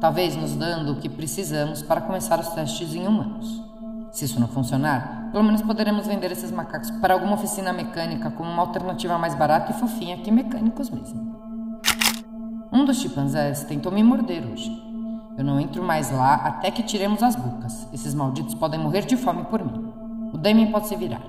talvez 0.00 0.36
nos 0.36 0.54
dando 0.54 0.92
o 0.92 0.96
que 0.96 1.08
precisamos 1.08 1.82
para 1.82 2.00
começar 2.00 2.38
os 2.38 2.48
testes 2.48 2.94
em 2.94 3.06
humanos. 3.06 3.62
Se 4.12 4.24
isso 4.24 4.40
não 4.40 4.48
funcionar, 4.48 5.30
pelo 5.30 5.44
menos 5.44 5.62
poderemos 5.62 6.06
vender 6.06 6.32
esses 6.32 6.50
macacos 6.50 6.90
para 6.90 7.14
alguma 7.14 7.34
oficina 7.34 7.72
mecânica 7.72 8.30
como 8.30 8.50
uma 8.50 8.62
alternativa 8.62 9.18
mais 9.18 9.34
barata 9.34 9.72
e 9.72 9.74
fofinha 9.74 10.16
que 10.18 10.30
mecânicos 10.30 10.88
mesmo. 10.90 11.36
Um 12.72 12.84
dos 12.84 12.98
chimpanzés 13.00 13.64
tentou 13.64 13.92
me 13.92 14.02
morder 14.02 14.46
hoje. 14.46 14.70
Eu 15.36 15.44
não 15.44 15.60
entro 15.60 15.82
mais 15.82 16.10
lá 16.10 16.34
até 16.36 16.70
que 16.70 16.82
tiremos 16.82 17.22
as 17.22 17.36
bocas. 17.36 17.86
Esses 17.92 18.14
malditos 18.14 18.54
podem 18.54 18.80
morrer 18.80 19.04
de 19.04 19.16
fome 19.16 19.44
por 19.44 19.62
mim. 19.62 19.92
O 20.32 20.38
Damien 20.38 20.70
pode 20.72 20.88
se 20.88 20.96
virar. 20.96 21.22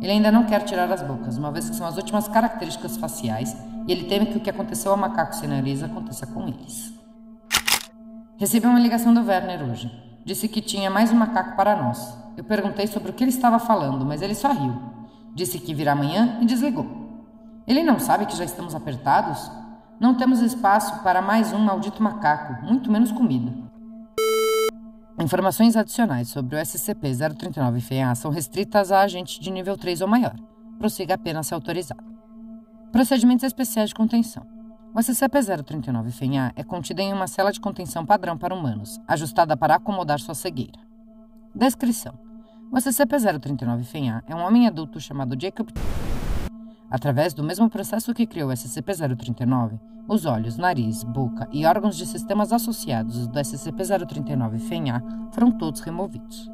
Ele 0.00 0.12
ainda 0.12 0.32
não 0.32 0.44
quer 0.44 0.62
tirar 0.62 0.90
as 0.90 1.02
bocas, 1.02 1.36
uma 1.36 1.52
vez 1.52 1.68
que 1.68 1.76
são 1.76 1.86
as 1.86 1.96
últimas 1.96 2.26
características 2.26 2.96
faciais, 2.96 3.54
e 3.86 3.92
ele 3.92 4.04
teme 4.04 4.26
que 4.26 4.38
o 4.38 4.40
que 4.40 4.50
aconteceu 4.50 4.90
ao 4.92 4.96
macaco 4.96 5.34
sem 5.34 5.48
nariz 5.48 5.82
aconteça 5.82 6.26
com 6.26 6.48
eles. 6.48 6.93
Recebi 8.36 8.66
uma 8.66 8.80
ligação 8.80 9.14
do 9.14 9.24
Werner 9.24 9.62
hoje. 9.62 9.90
Disse 10.24 10.48
que 10.48 10.60
tinha 10.60 10.90
mais 10.90 11.12
um 11.12 11.14
macaco 11.14 11.56
para 11.56 11.76
nós. 11.80 12.18
Eu 12.36 12.42
perguntei 12.42 12.86
sobre 12.88 13.10
o 13.10 13.14
que 13.14 13.22
ele 13.22 13.30
estava 13.30 13.60
falando, 13.60 14.04
mas 14.04 14.22
ele 14.22 14.34
só 14.34 14.52
riu. 14.52 14.74
Disse 15.34 15.58
que 15.60 15.72
virá 15.72 15.92
amanhã 15.92 16.38
e 16.40 16.44
desligou. 16.44 16.86
Ele 17.66 17.84
não 17.84 18.00
sabe 18.00 18.26
que 18.26 18.36
já 18.36 18.44
estamos 18.44 18.74
apertados? 18.74 19.50
Não 20.00 20.14
temos 20.14 20.40
espaço 20.40 21.00
para 21.04 21.22
mais 21.22 21.52
um 21.52 21.58
maldito 21.58 22.02
macaco, 22.02 22.64
muito 22.64 22.90
menos 22.90 23.12
comida. 23.12 23.52
Informações 25.20 25.76
adicionais 25.76 26.28
sobre 26.28 26.56
o 26.56 26.58
SCP-039-FA 26.58 28.16
são 28.16 28.32
restritas 28.32 28.90
a 28.90 29.02
agente 29.02 29.40
de 29.40 29.48
nível 29.48 29.76
3 29.76 30.00
ou 30.00 30.08
maior. 30.08 30.34
Prossiga 30.76 31.14
apenas 31.14 31.46
se 31.46 31.54
autorizado. 31.54 32.02
Procedimentos 32.90 33.44
especiais 33.44 33.90
de 33.90 33.94
contenção. 33.94 34.53
O 34.94 35.00
SCP-039-FA 35.00 36.52
é 36.54 36.62
contido 36.62 37.00
em 37.00 37.12
uma 37.12 37.26
cela 37.26 37.50
de 37.50 37.58
contenção 37.60 38.06
padrão 38.06 38.38
para 38.38 38.54
humanos, 38.54 39.00
ajustada 39.08 39.56
para 39.56 39.74
acomodar 39.74 40.20
sua 40.20 40.36
cegueira. 40.36 40.78
Descrição. 41.52 42.14
O 42.70 42.76
SCP-039-FA 42.76 44.22
é 44.24 44.34
um 44.36 44.44
homem 44.46 44.68
adulto 44.68 45.00
chamado 45.00 45.36
Jacob 45.36 45.68
Através 46.88 47.34
do 47.34 47.42
mesmo 47.42 47.68
processo 47.68 48.14
que 48.14 48.24
criou 48.24 48.50
o 48.50 48.52
SCP-039, 48.52 49.80
os 50.06 50.26
olhos, 50.26 50.56
nariz, 50.56 51.02
boca 51.02 51.48
e 51.50 51.66
órgãos 51.66 51.96
de 51.96 52.06
sistemas 52.06 52.52
associados 52.52 53.26
do 53.26 53.36
SCP-039-FENA 53.36 55.02
foram 55.32 55.50
todos 55.50 55.80
removidos. 55.80 56.48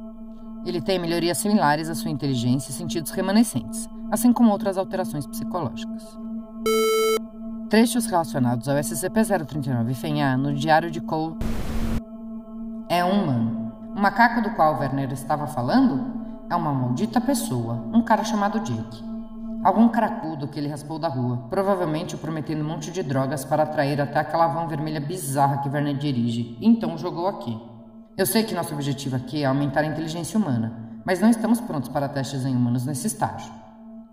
Ele 0.65 0.81
tem 0.81 0.99
melhorias 0.99 1.37
similares 1.37 1.91
à 1.91 1.95
sua 1.95 2.11
inteligência 2.11 2.71
e 2.71 2.73
sentidos 2.73 3.11
remanescentes, 3.11 3.87
assim 4.11 4.33
como 4.33 4.51
outras 4.51 4.79
alterações 4.79 5.27
psicológicas. 5.27 6.19
Trechos 7.71 8.07
relacionados 8.07 8.69
ao 8.69 8.77
SCP-039-FENA 8.79 10.37
no 10.37 10.53
Diário 10.53 10.91
de 10.91 11.01
Cole 11.01 11.37
é 12.89 13.05
um 13.05 13.23
humano. 13.23 13.73
O 13.95 14.01
macaco 14.01 14.43
do 14.43 14.51
qual 14.57 14.81
Werner 14.81 15.13
estava 15.13 15.47
falando 15.47 16.21
é 16.51 16.57
uma 16.57 16.75
maldita 16.75 17.21
pessoa, 17.21 17.75
um 17.95 18.03
cara 18.03 18.25
chamado 18.25 18.59
Jake. 18.59 19.05
Algum 19.63 19.89
cracudo 19.89 20.49
que 20.49 20.59
ele 20.59 20.67
raspou 20.67 20.99
da 20.99 21.07
rua, 21.07 21.47
provavelmente 21.49 22.17
o 22.17 22.19
prometendo 22.19 22.65
um 22.65 22.67
monte 22.67 22.91
de 22.91 23.05
drogas 23.05 23.45
para 23.45 23.63
atrair 23.63 24.01
até 24.01 24.19
aquela 24.19 24.49
van 24.49 24.67
vermelha 24.67 25.01
bizarra 25.01 25.59
que 25.59 25.69
Werner 25.69 25.97
dirige, 25.97 26.59
então 26.61 26.99
jogou 26.99 27.29
aqui. 27.29 27.57
Eu 28.17 28.27
sei 28.27 28.43
que 28.43 28.53
nosso 28.53 28.75
objetivo 28.75 29.15
aqui 29.15 29.45
é 29.45 29.47
aumentar 29.47 29.83
a 29.83 29.87
inteligência 29.87 30.41
humana, 30.41 30.73
mas 31.05 31.21
não 31.21 31.31
estamos 31.31 31.61
prontos 31.61 31.89
para 31.89 32.09
testes 32.09 32.45
em 32.45 32.57
humanos 32.57 32.85
nesse 32.85 33.07
estágio. 33.07 33.53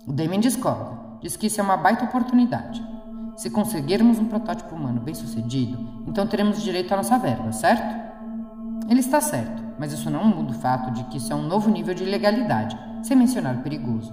O 0.05 0.13
Damien 0.13 0.41
discorda, 0.41 0.95
diz 1.23 1.35
que 1.35 1.47
isso 1.47 1.59
é 1.59 1.63
uma 1.63 1.75
baita 1.75 2.05
oportunidade. 2.05 2.96
Se 3.37 3.51
conseguirmos 3.51 4.17
um 4.17 4.25
protótipo 4.25 4.73
humano 4.73 4.99
bem 4.99 5.13
sucedido, 5.13 5.77
então 6.07 6.25
teremos 6.25 6.59
direito 6.59 6.91
à 6.91 6.97
nossa 6.97 7.19
verba, 7.19 7.51
certo? 7.51 7.95
Ele 8.89 8.99
está 8.99 9.21
certo, 9.21 9.61
mas 9.77 9.93
isso 9.93 10.09
não 10.09 10.25
muda 10.25 10.49
o 10.49 10.55
fato 10.55 10.89
de 10.89 11.03
que 11.03 11.17
isso 11.17 11.31
é 11.31 11.35
um 11.35 11.43
novo 11.43 11.69
nível 11.69 11.93
de 11.93 12.03
ilegalidade, 12.03 12.75
sem 13.03 13.15
mencionar 13.15 13.61
perigoso. 13.61 14.11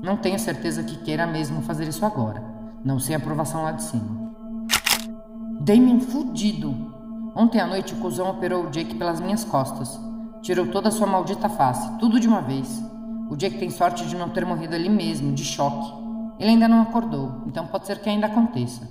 Não 0.00 0.16
tenho 0.16 0.38
certeza 0.38 0.84
que 0.84 0.98
queira 0.98 1.26
mesmo 1.26 1.62
fazer 1.62 1.88
isso 1.88 2.06
agora, 2.06 2.44
não 2.84 3.00
sem 3.00 3.16
aprovação 3.16 3.64
lá 3.64 3.72
de 3.72 3.82
cima. 3.82 4.32
Damien 5.58 5.98
fudido! 5.98 6.94
Ontem 7.34 7.60
à 7.60 7.66
noite 7.66 7.94
o 7.94 7.96
cuzão 7.96 8.30
operou 8.30 8.66
o 8.66 8.70
Jake 8.70 8.94
pelas 8.94 9.20
minhas 9.20 9.42
costas. 9.42 9.98
Tirou 10.42 10.68
toda 10.68 10.90
a 10.90 10.92
sua 10.92 11.08
maldita 11.08 11.48
face, 11.48 11.98
tudo 11.98 12.20
de 12.20 12.28
uma 12.28 12.40
vez. 12.40 12.80
O 13.28 13.34
Jake 13.34 13.58
tem 13.58 13.70
sorte 13.70 14.06
de 14.06 14.14
não 14.14 14.28
ter 14.28 14.46
morrido 14.46 14.76
ali 14.76 14.88
mesmo, 14.88 15.32
de 15.32 15.44
choque. 15.44 16.03
Ele 16.38 16.50
ainda 16.50 16.68
não 16.68 16.82
acordou, 16.82 17.42
então 17.46 17.66
pode 17.66 17.86
ser 17.86 17.98
que 17.98 18.08
ainda 18.08 18.26
aconteça. 18.26 18.88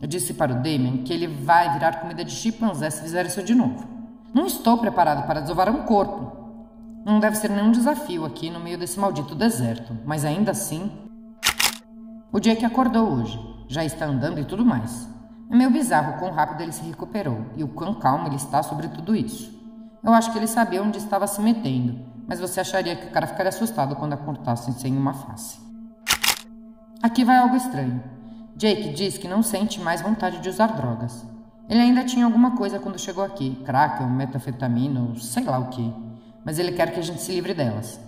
Eu 0.00 0.06
disse 0.06 0.34
para 0.34 0.52
o 0.52 0.56
Damien 0.56 0.98
que 0.98 1.12
ele 1.12 1.26
vai 1.26 1.72
virar 1.72 2.00
comida 2.00 2.24
de 2.24 2.30
chimpanzé 2.30 2.90
se 2.90 3.02
fizer 3.02 3.26
isso 3.26 3.42
de 3.42 3.54
novo. 3.54 3.86
Não 4.34 4.46
estou 4.46 4.78
preparado 4.78 5.26
para 5.26 5.40
desovar 5.40 5.70
um 5.70 5.82
corpo, 5.84 6.46
não 7.06 7.20
deve 7.20 7.36
ser 7.36 7.50
nenhum 7.50 7.70
desafio 7.70 8.24
aqui 8.24 8.50
no 8.50 8.58
meio 8.58 8.76
desse 8.76 8.98
maldito 8.98 9.32
deserto, 9.34 9.96
mas 10.04 10.24
ainda 10.24 10.50
assim. 10.50 10.90
O 12.32 12.40
Jake 12.40 12.64
acordou 12.64 13.08
hoje, 13.08 13.38
já 13.68 13.84
está 13.84 14.06
andando 14.06 14.40
e 14.40 14.44
tudo 14.44 14.64
mais. 14.64 15.08
É 15.48 15.54
meio 15.54 15.70
bizarro 15.70 16.14
o 16.14 16.18
quão 16.18 16.32
rápido 16.32 16.62
ele 16.62 16.72
se 16.72 16.82
recuperou 16.82 17.46
e 17.56 17.62
o 17.62 17.68
quão 17.68 17.94
calmo 17.94 18.26
ele 18.26 18.34
está 18.34 18.60
sobre 18.60 18.88
tudo 18.88 19.14
isso. 19.14 19.56
Eu 20.02 20.12
acho 20.12 20.32
que 20.32 20.38
ele 20.38 20.48
sabia 20.48 20.82
onde 20.82 20.98
estava 20.98 21.28
se 21.28 21.40
metendo, 21.40 21.96
mas 22.26 22.40
você 22.40 22.60
acharia 22.60 22.96
que 22.96 23.06
o 23.06 23.10
cara 23.10 23.28
ficaria 23.28 23.50
assustado 23.50 23.94
quando 23.94 24.14
acordasse 24.14 24.72
sem 24.72 24.96
uma 24.96 25.14
face. 25.14 25.65
Aqui 27.02 27.24
vai 27.24 27.36
algo 27.36 27.56
estranho. 27.56 28.02
Jake 28.56 28.90
diz 28.90 29.18
que 29.18 29.28
não 29.28 29.42
sente 29.42 29.80
mais 29.80 30.00
vontade 30.00 30.38
de 30.38 30.48
usar 30.48 30.68
drogas. 30.68 31.26
Ele 31.68 31.80
ainda 31.80 32.04
tinha 32.04 32.24
alguma 32.24 32.56
coisa 32.56 32.78
quando 32.78 32.98
chegou 32.98 33.24
aqui, 33.24 33.56
crack 33.64 34.02
ou 34.02 34.08
metafetamina 34.08 35.00
ou 35.00 35.16
sei 35.16 35.44
lá 35.44 35.58
o 35.58 35.68
que 35.68 36.06
mas 36.46 36.60
ele 36.60 36.70
quer 36.70 36.92
que 36.92 37.00
a 37.00 37.02
gente 37.02 37.20
se 37.20 37.32
livre 37.32 37.52
delas. 37.52 38.00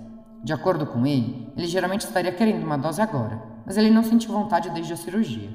De 0.45 0.53
acordo 0.53 0.87
com 0.87 1.05
ele, 1.05 1.53
ele 1.57 1.67
geralmente 1.67 2.03
estaria 2.03 2.31
querendo 2.31 2.63
uma 2.63 2.79
dose 2.79 3.03
agora, 3.03 3.43
mas 3.67 3.77
ele 3.77 3.91
não 3.91 4.05
sentiu 4.05 4.33
vontade 4.33 4.71
desde 4.71 4.93
a 4.93 4.97
cirurgia. 4.97 5.51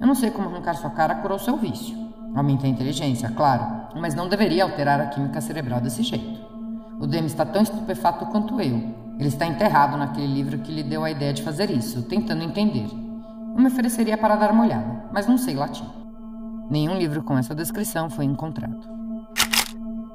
Eu 0.00 0.06
não 0.06 0.14
sei 0.14 0.30
como 0.30 0.48
arrancar 0.48 0.74
sua 0.74 0.90
cara 0.90 1.16
curou 1.16 1.40
seu 1.40 1.56
vício. 1.56 1.98
Aumenta 2.32 2.66
a 2.66 2.68
inteligência, 2.68 3.28
claro, 3.30 3.88
mas 3.96 4.14
não 4.14 4.28
deveria 4.28 4.62
alterar 4.62 5.00
a 5.00 5.06
química 5.06 5.40
cerebral 5.40 5.80
desse 5.80 6.04
jeito. 6.04 6.40
O 7.00 7.06
Demi 7.06 7.26
está 7.26 7.44
tão 7.44 7.62
estupefato 7.62 8.26
quanto 8.26 8.60
eu. 8.60 8.94
Ele 9.18 9.28
está 9.28 9.46
enterrado 9.46 9.96
naquele 9.96 10.26
livro 10.26 10.58
que 10.58 10.72
lhe 10.72 10.82
deu 10.82 11.04
a 11.04 11.10
ideia 11.10 11.32
de 11.32 11.42
fazer 11.42 11.70
isso, 11.70 12.02
tentando 12.02 12.42
entender. 12.42 12.88
Eu 13.54 13.60
me 13.60 13.68
ofereceria 13.68 14.18
para 14.18 14.36
dar 14.36 14.50
uma 14.50 14.64
olhada, 14.64 15.04
mas 15.12 15.26
não 15.26 15.38
sei 15.38 15.54
latim. 15.54 15.88
Nenhum 16.68 16.96
livro 16.96 17.22
com 17.22 17.38
essa 17.38 17.54
descrição 17.54 18.10
foi 18.10 18.24
encontrado. 18.24 18.88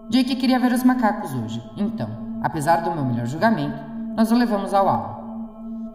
Jake 0.09 0.35
queria 0.35 0.59
ver 0.59 0.73
os 0.73 0.83
macacos 0.83 1.33
hoje, 1.33 1.63
então, 1.77 2.09
apesar 2.41 2.77
do 2.77 2.91
meu 2.91 3.05
melhor 3.05 3.27
julgamento, 3.27 3.79
nós 4.15 4.31
o 4.31 4.35
levamos 4.35 4.73
ao 4.73 4.89
aula. 4.89 5.19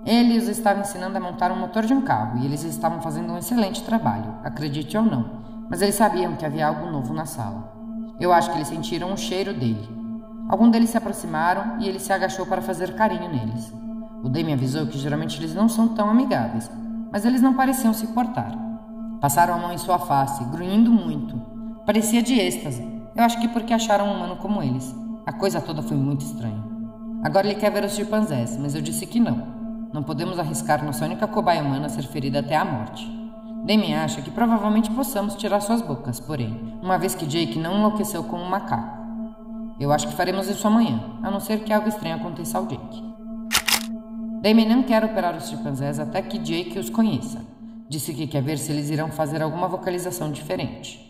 Ele 0.06 0.38
os 0.38 0.48
estava 0.48 0.80
ensinando 0.80 1.16
a 1.16 1.20
montar 1.20 1.50
um 1.50 1.58
motor 1.58 1.84
de 1.84 1.92
um 1.92 2.02
carro 2.02 2.38
e 2.38 2.46
eles 2.46 2.62
estavam 2.62 3.00
fazendo 3.00 3.32
um 3.32 3.38
excelente 3.38 3.82
trabalho, 3.82 4.36
acredite 4.44 4.96
ou 4.96 5.02
não, 5.02 5.42
mas 5.68 5.82
eles 5.82 5.94
sabiam 5.94 6.36
que 6.36 6.46
havia 6.46 6.68
algo 6.68 6.90
novo 6.90 7.12
na 7.12 7.26
sala. 7.26 7.72
Eu 8.20 8.32
acho 8.32 8.50
que 8.50 8.56
eles 8.56 8.68
sentiram 8.68 9.12
o 9.12 9.16
cheiro 9.16 9.52
dele. 9.52 10.03
Alguns 10.48 10.70
deles 10.70 10.90
se 10.90 10.96
aproximaram 10.96 11.78
e 11.80 11.88
ele 11.88 11.98
se 11.98 12.12
agachou 12.12 12.46
para 12.46 12.60
fazer 12.60 12.94
carinho 12.94 13.30
neles. 13.30 13.72
O 14.22 14.28
Dave 14.28 14.46
me 14.46 14.52
avisou 14.52 14.86
que 14.86 14.98
geralmente 14.98 15.38
eles 15.38 15.54
não 15.54 15.68
são 15.68 15.88
tão 15.88 16.08
amigáveis, 16.10 16.70
mas 17.10 17.24
eles 17.24 17.40
não 17.40 17.54
pareciam 17.54 17.92
se 17.92 18.04
importar. 18.04 18.52
Passaram 19.20 19.54
a 19.54 19.58
mão 19.58 19.72
em 19.72 19.78
sua 19.78 19.98
face, 19.98 20.44
grunhindo 20.44 20.90
muito. 20.90 21.40
Parecia 21.86 22.22
de 22.22 22.34
êxtase, 22.34 22.82
eu 23.16 23.22
acho 23.22 23.40
que 23.40 23.48
porque 23.48 23.72
acharam 23.72 24.06
um 24.06 24.16
humano 24.16 24.36
como 24.36 24.62
eles. 24.62 24.94
A 25.24 25.32
coisa 25.32 25.60
toda 25.60 25.82
foi 25.82 25.96
muito 25.96 26.24
estranha. 26.24 26.62
Agora 27.22 27.46
ele 27.46 27.58
quer 27.58 27.70
ver 27.70 27.84
os 27.84 27.94
chimpanzés, 27.94 28.58
mas 28.58 28.74
eu 28.74 28.82
disse 28.82 29.06
que 29.06 29.20
não. 29.20 29.46
Não 29.92 30.02
podemos 30.02 30.38
arriscar 30.38 30.84
nossa 30.84 31.04
única 31.04 31.26
cobaia 31.26 31.62
humana 31.62 31.88
ser 31.88 32.02
ferida 32.02 32.40
até 32.40 32.56
a 32.56 32.64
morte. 32.64 33.06
Damien 33.64 33.94
acha 33.94 34.20
que 34.20 34.30
provavelmente 34.30 34.90
possamos 34.90 35.36
tirar 35.36 35.60
suas 35.60 35.80
bocas, 35.80 36.20
porém, 36.20 36.76
uma 36.82 36.98
vez 36.98 37.14
que 37.14 37.24
Jake 37.24 37.58
não 37.58 37.78
enlouqueceu 37.78 38.24
como 38.24 38.42
um 38.42 38.48
macaco. 38.50 39.03
Eu 39.78 39.92
acho 39.92 40.06
que 40.06 40.14
faremos 40.14 40.48
isso 40.48 40.66
amanhã, 40.66 41.18
a 41.22 41.30
não 41.30 41.40
ser 41.40 41.60
que 41.64 41.72
algo 41.72 41.88
estranho 41.88 42.16
aconteça 42.16 42.58
ao 42.58 42.66
Jake. 42.66 43.02
Damien 44.40 44.68
não 44.68 44.82
quer 44.82 45.02
operar 45.04 45.34
os 45.36 45.48
chimpanzés 45.48 45.98
até 45.98 46.22
que 46.22 46.38
Jake 46.38 46.78
os 46.78 46.90
conheça. 46.90 47.44
Disse 47.88 48.14
que 48.14 48.26
quer 48.26 48.42
ver 48.42 48.58
se 48.58 48.70
eles 48.70 48.90
irão 48.90 49.10
fazer 49.10 49.42
alguma 49.42 49.68
vocalização 49.68 50.30
diferente. 50.30 51.00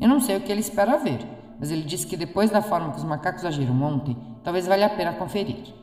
Eu 0.00 0.08
não 0.08 0.20
sei 0.20 0.36
o 0.36 0.40
que 0.40 0.52
ele 0.52 0.60
espera 0.60 0.96
ver, 0.96 1.26
mas 1.58 1.70
ele 1.70 1.82
disse 1.82 2.06
que 2.06 2.16
depois 2.16 2.50
da 2.50 2.62
forma 2.62 2.90
que 2.90 2.98
os 2.98 3.04
macacos 3.04 3.44
agiram 3.44 3.82
ontem, 3.82 4.16
talvez 4.42 4.66
valha 4.66 4.86
a 4.86 4.90
pena 4.90 5.12
conferir. 5.14 5.74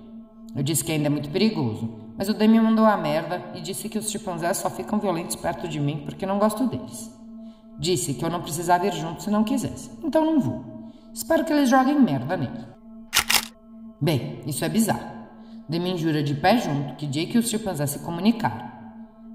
Eu 0.55 0.63
disse 0.63 0.83
que 0.83 0.91
ainda 0.91 1.07
é 1.07 1.09
muito 1.09 1.29
perigoso, 1.29 1.89
mas 2.17 2.29
o 2.29 2.33
Damien 2.33 2.61
mandou 2.61 2.85
a 2.85 2.95
merda 2.97 3.43
e 3.55 3.61
disse 3.61 3.89
que 3.89 3.97
os 3.97 4.09
chimpanzés 4.09 4.57
só 4.57 4.69
ficam 4.69 4.99
violentos 4.99 5.35
perto 5.35 5.67
de 5.67 5.79
mim 5.79 6.03
porque 6.05 6.25
não 6.25 6.39
gosto 6.39 6.67
deles. 6.67 7.11
Disse 7.79 8.13
que 8.13 8.23
eu 8.23 8.29
não 8.29 8.41
precisava 8.41 8.85
ir 8.85 8.93
junto 8.93 9.23
se 9.23 9.29
não 9.29 9.43
quisesse, 9.43 9.89
então 10.03 10.23
não 10.23 10.39
vou. 10.39 10.80
Espero 11.13 11.43
que 11.43 11.51
eles 11.51 11.69
joguem 11.69 11.99
merda 11.99 12.37
nele. 12.37 12.65
Bem, 13.99 14.41
isso 14.45 14.63
é 14.63 14.69
bizarro. 14.69 15.11
Damien 15.67 15.97
jura 15.97 16.23
de 16.23 16.33
pé 16.33 16.57
junto 16.57 16.95
que 16.95 17.05
Jake 17.05 17.35
e 17.35 17.39
os 17.39 17.49
chimpanzés 17.49 17.91
se 17.91 17.99
comunicaram. 17.99 18.71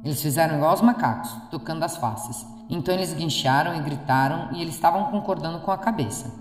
Eles 0.05 0.21
fizeram 0.21 0.57
igual 0.57 0.71
aos 0.71 0.81
macacos, 0.81 1.31
tocando 1.51 1.83
as 1.83 1.97
faces. 1.97 2.47
Então 2.69 2.95
eles 2.95 3.13
guincharam 3.13 3.77
e 3.77 3.83
gritaram 3.83 4.51
e 4.53 4.61
eles 4.61 4.75
estavam 4.75 5.05
concordando 5.11 5.61
com 5.61 5.71
a 5.71 5.79
cabeça. 5.79 6.33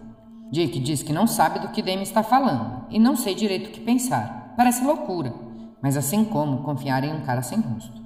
Jake 0.51 0.79
diz 0.79 1.03
que 1.03 1.13
não 1.13 1.27
sabe 1.27 1.59
do 1.59 1.69
que 1.69 1.81
Damien 1.81 2.03
está 2.03 2.23
falando 2.23 2.85
e 2.89 2.99
não 2.99 3.15
sei 3.15 3.35
direito 3.35 3.69
o 3.69 3.71
que 3.71 3.81
pensar. 3.81 4.53
Parece 4.55 4.83
loucura, 4.83 5.33
mas 5.81 5.97
assim 5.97 6.23
como 6.23 6.63
confiar 6.63 7.03
em 7.03 7.13
um 7.13 7.21
cara 7.21 7.41
sem 7.41 7.59
rosto. 7.59 8.03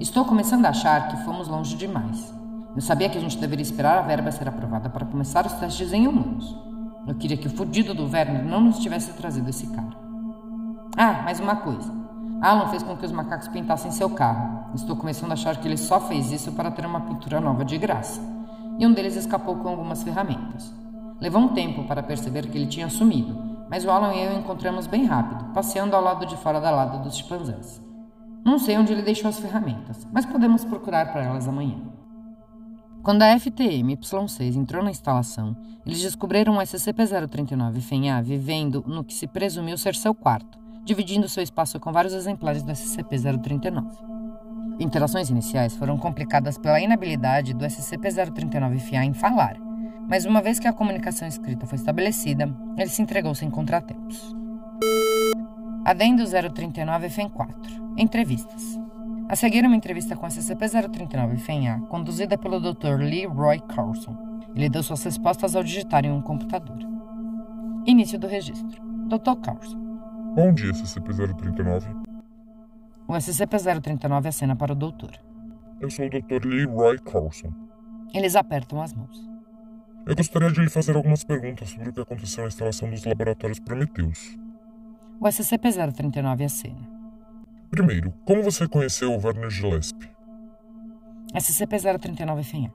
Estou 0.00 0.24
começando 0.24 0.64
a 0.64 0.70
achar 0.70 1.08
que 1.08 1.24
fomos 1.24 1.48
longe 1.48 1.76
demais. 1.76 2.32
Eu 2.74 2.80
sabia 2.80 3.08
que 3.08 3.18
a 3.18 3.20
gente 3.20 3.36
deveria 3.36 3.62
esperar 3.62 3.98
a 3.98 4.02
verba 4.02 4.32
ser 4.32 4.48
aprovada 4.48 4.88
para 4.88 5.04
começar 5.04 5.44
os 5.44 5.52
testes 5.52 5.92
em 5.92 6.08
humanos. 6.08 6.56
Eu 7.06 7.14
queria 7.14 7.36
que 7.36 7.46
o 7.46 7.50
fudido 7.50 7.92
do 7.92 8.04
Werner 8.04 8.44
não 8.44 8.60
nos 8.60 8.78
tivesse 8.78 9.12
trazido 9.12 9.50
esse 9.50 9.66
cara. 9.66 9.92
Ah, 10.96 11.22
mais 11.22 11.38
uma 11.38 11.56
coisa. 11.56 11.92
Alan 12.40 12.68
fez 12.68 12.82
com 12.82 12.96
que 12.96 13.04
os 13.04 13.12
macacos 13.12 13.48
pintassem 13.48 13.90
seu 13.90 14.08
carro. 14.08 14.72
Estou 14.74 14.96
começando 14.96 15.30
a 15.30 15.34
achar 15.34 15.56
que 15.58 15.68
ele 15.68 15.76
só 15.76 16.00
fez 16.00 16.32
isso 16.32 16.52
para 16.52 16.70
ter 16.70 16.86
uma 16.86 17.00
pintura 17.02 17.40
nova 17.40 17.64
de 17.64 17.76
graça. 17.76 18.20
E 18.78 18.86
um 18.86 18.92
deles 18.92 19.16
escapou 19.16 19.56
com 19.56 19.68
algumas 19.68 20.02
ferramentas. 20.02 20.72
Levou 21.20 21.42
um 21.42 21.48
tempo 21.48 21.84
para 21.84 22.02
perceber 22.02 22.46
que 22.48 22.56
ele 22.56 22.66
tinha 22.66 22.88
sumido, 22.88 23.66
mas 23.68 23.84
o 23.84 23.90
Alan 23.90 24.14
e 24.14 24.24
eu 24.24 24.38
encontramos 24.38 24.86
bem 24.86 25.04
rápido, 25.04 25.52
passeando 25.52 25.94
ao 25.94 26.02
lado 26.02 26.24
de 26.26 26.36
fora 26.38 26.60
da 26.60 26.70
lada 26.70 26.98
dos 26.98 27.16
chimpanzés. 27.16 27.80
Não 28.44 28.58
sei 28.58 28.76
onde 28.76 28.92
ele 28.92 29.02
deixou 29.02 29.28
as 29.28 29.38
ferramentas, 29.38 30.06
mas 30.10 30.26
podemos 30.26 30.64
procurar 30.64 31.12
para 31.12 31.22
elas 31.22 31.46
amanhã. 31.46 31.76
Quando 33.02 33.22
a 33.22 33.36
FTM 33.36 33.96
Y6 33.96 34.54
entrou 34.54 34.80
na 34.80 34.92
instalação, 34.92 35.56
eles 35.84 36.00
descobriram 36.00 36.54
um 36.54 36.60
SCP-039 36.60 37.80
FENHA 37.80 38.22
vivendo 38.22 38.84
no 38.86 39.02
que 39.02 39.12
se 39.12 39.26
presumiu 39.26 39.76
ser 39.76 39.96
seu 39.96 40.14
quarto, 40.14 40.56
dividindo 40.84 41.28
seu 41.28 41.42
espaço 41.42 41.80
com 41.80 41.90
vários 41.90 42.14
exemplares 42.14 42.62
do 42.62 42.70
SCP-039. 42.70 43.90
Interações 44.78 45.30
iniciais 45.30 45.74
foram 45.74 45.98
complicadas 45.98 46.56
pela 46.56 46.80
inabilidade 46.80 47.54
do 47.54 47.64
SCP-039-FA 47.64 49.04
em 49.04 49.12
falar, 49.12 49.56
mas 50.08 50.24
uma 50.24 50.40
vez 50.40 50.60
que 50.60 50.68
a 50.68 50.72
comunicação 50.72 51.26
escrita 51.26 51.66
foi 51.66 51.78
estabelecida, 51.78 52.54
ele 52.78 52.88
se 52.88 53.02
entregou 53.02 53.34
sem 53.34 53.50
contratempos. 53.50 54.32
Adendo 55.84 56.22
039 56.24 57.08
FEM 57.08 57.28
4 57.28 57.94
Entrevistas 57.98 58.81
A 59.32 59.34
seguir 59.34 59.64
uma 59.64 59.74
entrevista 59.74 60.14
com 60.14 60.26
a 60.26 60.28
SCP-039 60.28 61.38
FEM-A, 61.38 61.80
conduzida 61.86 62.36
pelo 62.36 62.60
Dr. 62.60 62.98
Lee 62.98 63.24
Roy 63.24 63.60
Carlson. 63.60 64.14
Ele 64.54 64.68
deu 64.68 64.82
suas 64.82 65.02
respostas 65.02 65.56
ao 65.56 65.64
digitar 65.64 66.04
em 66.04 66.12
um 66.12 66.20
computador. 66.20 66.76
Início 67.86 68.18
do 68.18 68.26
registro. 68.26 68.82
Dr. 69.08 69.40
Carlson 69.42 69.78
Bom 70.34 70.52
dia, 70.52 70.70
SCP-039. 70.72 72.04
O 73.08 73.14
SCP-039 73.14 74.26
acena 74.26 74.54
para 74.54 74.74
o 74.74 74.76
doutor. 74.76 75.12
Eu 75.80 75.88
sou 75.88 76.04
o 76.04 76.10
Dr. 76.10 76.46
Lee 76.46 76.66
Roy 76.66 76.98
Carlson. 76.98 77.54
Eles 78.12 78.36
apertam 78.36 78.82
as 78.82 78.92
mãos. 78.92 79.18
Eu 80.04 80.14
gostaria 80.14 80.52
de 80.52 80.60
lhe 80.60 80.68
fazer 80.68 80.94
algumas 80.94 81.24
perguntas 81.24 81.70
sobre 81.70 81.88
o 81.88 81.92
que 81.94 82.02
aconteceu 82.02 82.42
na 82.42 82.48
instalação 82.48 82.90
dos 82.90 83.02
laboratórios 83.06 83.60
Prometheus. 83.60 84.36
O 85.18 85.24
SCP-039 85.24 86.44
acena. 86.44 86.91
Primeiro, 87.72 88.12
como 88.26 88.42
você 88.42 88.68
conheceu 88.68 89.10
o 89.14 89.26
Werner 89.26 89.48
Gillespie? 89.48 90.10
SCP-039 91.34 92.44
FENHA. 92.44 92.70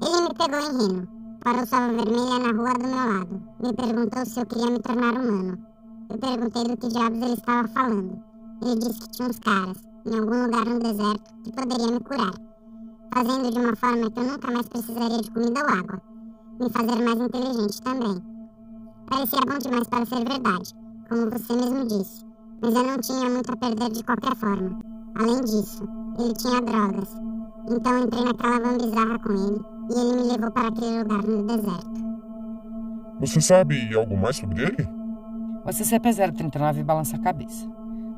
Ele 0.00 0.20
me 0.22 0.34
pegou 0.34 0.60
em 0.60 0.78
Reno, 0.78 1.08
parou 1.40 1.66
sua 1.66 1.88
vermelha 1.88 2.38
na 2.38 2.52
rua 2.52 2.72
do 2.74 2.86
meu 2.86 2.96
lado. 2.96 3.42
Me 3.60 3.72
perguntou 3.74 4.24
se 4.24 4.38
eu 4.38 4.46
queria 4.46 4.70
me 4.70 4.78
tornar 4.78 5.14
humano. 5.14 5.58
Eu 6.08 6.18
perguntei 6.18 6.62
do 6.62 6.76
que 6.76 6.88
diabos 6.90 7.20
ele 7.20 7.32
estava 7.32 7.66
falando. 7.66 8.22
Ele 8.62 8.76
disse 8.76 9.00
que 9.00 9.10
tinha 9.10 9.28
uns 9.30 9.38
caras, 9.40 9.76
em 10.06 10.16
algum 10.16 10.44
lugar 10.44 10.64
no 10.64 10.78
deserto, 10.78 11.34
que 11.42 11.52
poderia 11.52 11.90
me 11.90 11.98
curar. 11.98 12.34
Fazendo 13.12 13.50
de 13.50 13.58
uma 13.58 13.74
forma 13.74 14.10
que 14.12 14.20
eu 14.20 14.24
nunca 14.28 14.52
mais 14.52 14.68
precisaria 14.68 15.22
de 15.22 15.30
comida 15.32 15.60
ou 15.60 15.68
água. 15.76 16.02
Me 16.60 16.70
fazer 16.70 17.02
mais 17.02 17.18
inteligente 17.18 17.82
também. 17.82 18.22
Parecia 19.10 19.40
bom 19.40 19.58
demais 19.58 19.88
para 19.88 20.06
ser 20.06 20.24
verdade, 20.24 20.72
como 21.08 21.30
você 21.30 21.52
mesmo 21.52 21.84
disse. 21.88 22.29
Mas 22.62 22.74
eu 22.74 22.84
não 22.84 22.98
tinha 22.98 23.30
muito 23.30 23.52
a 23.52 23.56
perder 23.56 23.90
de 23.90 24.04
qualquer 24.04 24.36
forma. 24.36 24.78
Além 25.18 25.40
disso, 25.40 25.88
ele 26.18 26.34
tinha 26.34 26.60
drogas. 26.60 27.16
Então 27.70 27.98
entrei 27.98 28.24
naquela 28.24 28.60
van 28.60 28.78
bizarra 28.78 29.18
com 29.18 29.32
ele 29.32 29.60
e 29.90 30.00
ele 30.00 30.22
me 30.22 30.32
levou 30.32 30.50
para 30.50 30.68
aquele 30.68 31.02
lugar 31.02 31.22
no 31.22 31.46
deserto. 31.46 32.00
Você 33.20 33.40
sabe 33.40 33.94
algo 33.94 34.16
mais 34.16 34.36
sobre 34.36 34.62
ele? 34.62 34.88
O 35.64 35.68
SCP-039 35.68 36.82
balança 36.84 37.16
a 37.16 37.20
cabeça. 37.20 37.68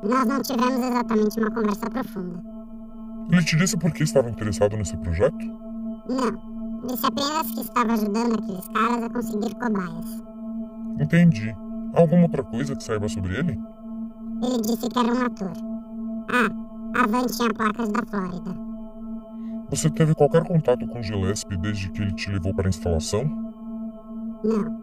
Nós 0.03 0.27
não 0.27 0.41
tivemos 0.41 0.85
exatamente 0.85 1.41
uma 1.41 1.51
conversa 1.51 1.91
profunda. 1.91 2.43
Ele 3.31 3.45
te 3.45 3.57
disse 3.57 3.77
por 3.77 3.93
que 3.93 4.03
estava 4.03 4.31
interessado 4.31 4.77
nesse 4.77 4.97
projeto? 4.97 5.45
Não. 6.09 6.87
Disse 6.87 7.07
apenas 7.07 7.51
que 7.53 7.61
estava 7.61 7.93
ajudando 7.93 8.35
aqueles 8.35 8.69
caras 8.69 9.03
a 9.05 9.11
conseguir 9.11 9.55
cobaias. 9.55 10.23
Entendi. 11.01 11.57
Alguma 11.95 12.23
outra 12.25 12.43
coisa 12.43 12.75
que 12.75 12.83
saiba 12.83 13.09
sobre 13.09 13.37
ele? 13.37 13.61
Ele 14.43 14.61
disse 14.61 14.89
que 14.89 14.99
era 14.99 15.15
um 15.15 15.27
ator. 15.27 15.53
Ah, 16.31 17.01
a 17.01 17.07
van 17.07 17.27
tinha 17.27 17.49
placas 17.55 17.89
da 17.91 18.03
Flórida. 18.07 18.55
Você 19.71 19.89
teve 19.89 20.15
qualquer 20.15 20.45
contato 20.45 20.87
com 20.87 21.03
Gillespie 21.03 21.57
desde 21.57 21.91
que 21.91 22.03
ele 22.03 22.13
te 22.13 22.31
levou 22.31 22.53
para 22.55 22.67
a 22.67 22.71
instalação? 22.71 23.25
Não. 24.45 24.83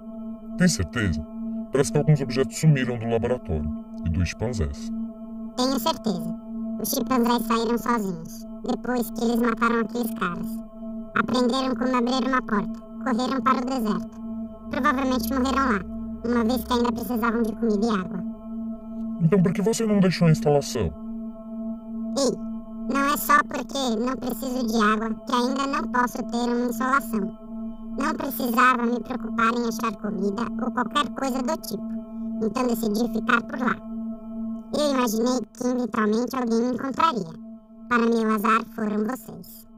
Tem 0.58 0.68
certeza? 0.68 1.22
Parece 1.72 1.92
que 1.92 1.98
alguns 1.98 2.22
objetos 2.22 2.58
sumiram 2.58 2.98
do 2.98 3.08
laboratório 3.08 3.70
e 4.06 4.10
dos 4.10 4.30
chimpanzés. 4.30 4.90
Tenho 5.58 5.80
certeza. 5.80 6.36
Os 6.82 6.90
chimpanzés 6.90 7.46
saíram 7.46 7.78
sozinhos, 7.78 8.48
depois 8.66 9.10
que 9.12 9.24
eles 9.26 9.42
mataram 9.42 9.82
aqueles 9.82 10.14
caras. 10.14 10.48
Aprenderam 11.16 11.76
como 11.76 11.96
abrir 11.98 12.28
uma 12.28 12.42
porta, 12.42 12.80
correram 13.04 13.42
para 13.42 13.58
o 13.58 13.66
deserto. 13.66 14.22
Provavelmente 14.72 15.34
morreram 15.34 15.74
lá, 15.74 15.82
uma 16.26 16.44
vez 16.46 16.64
que 16.64 16.74
ainda 16.74 16.92
precisavam 16.92 17.44
de 17.44 17.52
comida 17.54 17.86
e 17.86 17.90
água. 17.90 18.29
Então 19.22 19.42
por 19.42 19.54
que 19.54 19.62
você 19.62 19.86
não 19.86 20.00
deixou 20.00 20.28
a 20.28 20.32
instalação? 20.32 20.94
Ei, 22.18 22.32
não 22.94 23.14
é 23.14 23.18
só 23.18 23.38
porque 23.48 23.96
não 24.00 24.16
preciso 24.16 24.68
de 24.68 24.78
água 24.82 25.14
que 25.26 25.36
ainda 25.36 25.68
não 25.68 25.88
posso 25.90 26.18
ter 26.18 26.38
uma 26.38 26.70
insolação. 26.70 27.38
Não 28.00 28.16
precisava 28.16 28.86
me 28.86 29.00
preocupar 29.02 29.54
em 29.54 29.68
achar 29.68 29.96
comida 29.98 30.44
ou 30.64 30.72
qualquer 30.72 31.10
coisa 31.10 31.40
do 31.40 31.58
tipo, 31.58 31.84
então 32.42 32.68
decidi 32.68 33.14
ficar 33.14 33.42
por 33.44 33.60
lá. 33.60 33.76
Eu 34.78 34.92
imaginei 34.92 35.40
que 35.54 35.68
eventualmente 35.68 36.36
alguém 36.36 36.62
me 36.62 36.74
encontraria. 36.74 37.34
Para 37.90 38.06
meu 38.06 38.32
azar, 38.32 38.64
foram 38.76 39.04
vocês. 39.06 39.69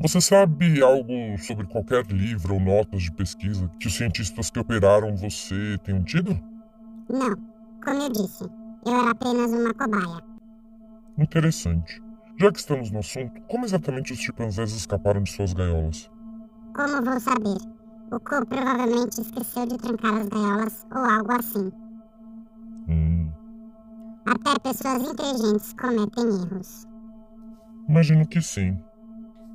Você 0.00 0.18
sabe 0.18 0.82
algo 0.82 1.12
sobre 1.36 1.66
qualquer 1.66 2.06
livro 2.06 2.54
ou 2.54 2.60
notas 2.60 3.02
de 3.02 3.12
pesquisa 3.12 3.70
que 3.78 3.86
os 3.86 3.94
cientistas 3.94 4.50
que 4.50 4.58
operaram 4.58 5.14
você 5.14 5.76
tenham 5.84 6.02
tido? 6.02 6.32
Não. 7.10 7.36
Como 7.84 8.02
eu 8.02 8.08
disse, 8.08 8.44
eu 8.86 8.94
era 8.94 9.10
apenas 9.10 9.52
uma 9.52 9.74
cobaia. 9.74 10.22
Interessante. 11.18 12.00
Já 12.38 12.50
que 12.50 12.58
estamos 12.58 12.90
no 12.90 13.00
assunto, 13.00 13.42
como 13.46 13.66
exatamente 13.66 14.14
os 14.14 14.18
chimpanzés 14.18 14.72
escaparam 14.72 15.22
de 15.22 15.30
suas 15.30 15.52
gaiolas? 15.52 16.10
Como 16.74 17.02
vou 17.04 17.20
saber? 17.20 17.58
O 18.10 18.18
Ko 18.20 18.46
provavelmente 18.46 19.20
esqueceu 19.20 19.66
de 19.66 19.76
trancar 19.76 20.14
as 20.14 20.28
gaiolas 20.28 20.86
ou 20.94 21.04
algo 21.04 21.32
assim. 21.32 21.70
Hum. 22.88 23.30
Até 24.24 24.58
pessoas 24.60 25.02
inteligentes 25.02 25.74
cometem 25.74 26.24
erros. 26.24 26.86
Imagino 27.86 28.26
que 28.26 28.40
sim. 28.40 28.78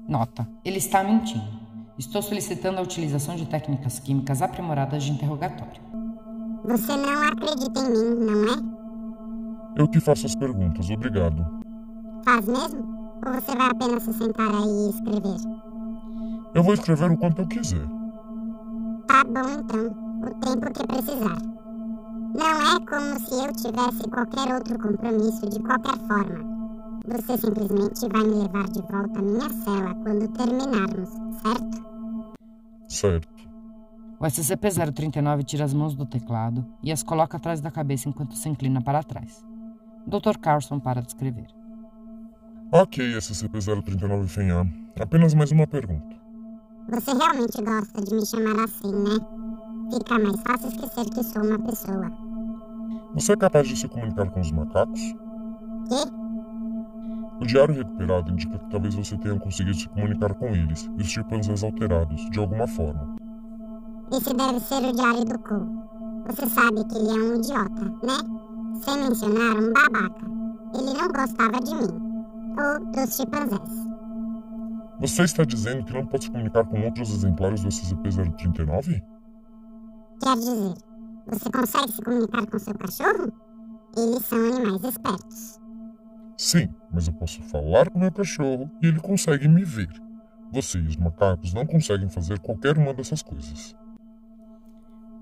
Nota: 0.08 0.48
ele 0.64 0.78
está 0.78 1.04
mentindo. 1.04 1.66
Estou 1.98 2.22
solicitando 2.22 2.80
a 2.80 2.82
utilização 2.82 3.36
de 3.36 3.46
técnicas 3.46 4.00
químicas 4.00 4.42
aprimoradas 4.42 5.04
de 5.04 5.12
interrogatório. 5.12 5.82
Você 6.66 6.96
não 6.96 7.24
acredita 7.24 7.80
em 7.80 7.90
mim, 7.90 8.26
não 8.26 8.54
é? 8.54 8.76
Eu 9.78 9.88
que 9.88 10.00
faço 10.00 10.26
as 10.26 10.36
perguntas, 10.36 10.90
obrigado. 10.90 11.46
Faz 12.24 12.46
mesmo? 12.48 12.84
Ou 13.26 13.34
você 13.34 13.56
vai 13.56 13.70
apenas 13.70 14.04
se 14.04 14.14
sentar 14.14 14.50
aí 14.50 14.86
e 14.86 14.90
escrever? 14.90 15.38
Eu 16.54 16.64
vou 16.64 16.74
escrever 16.74 17.12
o 17.12 17.18
quanto 17.18 17.42
eu 17.42 17.48
quiser. 17.48 17.86
Tá 19.08 19.24
bom 19.24 19.50
então, 19.60 19.88
o 20.22 20.34
tempo 20.36 20.74
que 20.74 20.88
precisar. 20.88 21.38
Não 22.34 22.76
é 22.76 22.80
como 22.86 23.20
se 23.20 23.34
eu 23.36 23.54
tivesse 23.54 24.10
qualquer 24.10 24.54
outro 24.54 24.78
compromisso 24.80 25.50
de 25.50 25.60
qualquer 25.60 25.98
forma. 26.08 26.55
Você 27.08 27.38
simplesmente 27.38 28.08
vai 28.12 28.24
me 28.24 28.34
levar 28.34 28.66
de 28.70 28.82
volta 28.82 29.20
à 29.20 29.22
minha 29.22 29.50
cela 29.64 29.94
quando 29.96 30.28
terminarmos, 30.30 31.10
certo? 31.42 31.86
Certo. 32.88 33.36
O 34.20 34.26
SCP-039 34.26 35.44
tira 35.44 35.66
as 35.66 35.74
mãos 35.74 35.94
do 35.94 36.06
teclado 36.06 36.66
e 36.82 36.92
as 36.92 37.04
coloca 37.04 37.38
atrás 37.38 37.62
da 37.62 37.70
cabeça 37.70 38.10
enquanto 38.10 38.36
se 38.36 38.50
inclina 38.50 38.82
para 38.82 39.04
trás. 39.04 39.46
Dr. 40.08 40.38
Carlson 40.42 40.80
para 40.80 41.02
de 41.02 41.10
escrever. 41.10 41.48
Ok, 42.72 43.18
SCP-039 43.18 44.28
FENHA. 44.28 44.68
Apenas 45.00 45.34
mais 45.36 45.52
uma 45.52 45.68
pergunta. 45.68 46.16
Você 46.90 47.12
realmente 47.14 47.62
gosta 47.62 48.02
de 48.02 48.16
me 48.16 48.26
chamar 48.26 48.64
assim, 48.64 48.92
né? 48.92 49.20
Fica 49.94 50.18
mais 50.18 50.42
fácil 50.42 50.70
esquecer 50.70 51.06
que 51.12 51.24
sou 51.24 51.44
uma 51.44 51.60
pessoa. 51.60 52.12
Você 53.14 53.34
é 53.34 53.38
capaz 53.38 53.68
de 53.68 53.76
se 53.76 53.88
comunicar 53.88 54.30
com 54.32 54.42
os 54.42 54.52
macacos? 54.52 55.02
Quê? 55.88 56.25
O 57.40 57.46
diário 57.46 57.76
recuperado 57.76 58.32
indica 58.32 58.58
que 58.58 58.70
talvez 58.70 58.96
você 58.96 59.18
tenha 59.18 59.38
conseguido 59.38 59.78
se 59.78 59.90
comunicar 59.90 60.34
com 60.36 60.48
eles 60.48 60.90
e 60.98 61.02
os 61.02 61.08
chimpanzés 61.08 61.64
alterados, 61.64 62.30
de 62.30 62.40
alguma 62.40 62.66
forma. 62.68 63.16
Esse 64.12 64.34
deve 64.34 64.60
ser 64.60 64.84
o 64.84 64.94
diário 64.94 65.26
do 65.26 65.40
Cole. 65.40 65.70
Você 66.28 66.48
sabe 66.50 66.84
que 66.86 66.98
ele 66.98 67.10
é 67.10 67.14
um 67.14 67.36
idiota, 67.36 67.84
né? 68.04 68.18
Sem 68.82 69.04
mencionar 69.04 69.58
um 69.58 69.74
babaca. 69.74 70.26
Ele 70.76 70.94
não 70.94 71.08
gostava 71.10 71.60
de 71.60 71.76
mim. 71.76 72.16
Ou 72.58 72.92
dos 72.92 73.16
chimpanzés. 73.16 73.86
Você 75.02 75.24
está 75.24 75.44
dizendo 75.44 75.84
que 75.84 75.94
não 75.94 76.06
pode 76.06 76.24
se 76.26 76.32
comunicar 76.32 76.66
com 76.66 76.82
outros 76.82 77.12
exemplares 77.12 77.62
do 77.64 77.70
SCP-039? 77.70 79.04
Quer 80.24 80.36
dizer, 80.36 80.74
você 81.28 81.50
consegue 81.52 81.92
se 81.92 82.02
comunicar 82.02 82.46
com 82.46 82.60
seu 82.60 82.74
cachorro? 82.76 83.32
Eles 83.98 84.26
são 84.26 84.38
animais 84.38 84.84
espertos. 84.84 85.65
Sim, 86.38 86.70
mas 86.92 87.08
eu 87.08 87.14
posso 87.14 87.42
falar 87.44 87.90
com 87.90 88.00
meu 88.00 88.12
cachorro 88.12 88.70
e 88.82 88.88
ele 88.88 89.00
consegue 89.00 89.48
me 89.48 89.64
ver. 89.64 89.90
Você 90.52 90.78
e 90.78 90.88
os 90.88 90.98
macacos 90.98 91.54
não 91.54 91.66
conseguem 91.66 92.10
fazer 92.10 92.40
qualquer 92.40 92.78
uma 92.78 92.94
dessas 92.94 93.22
coisas. 93.22 93.76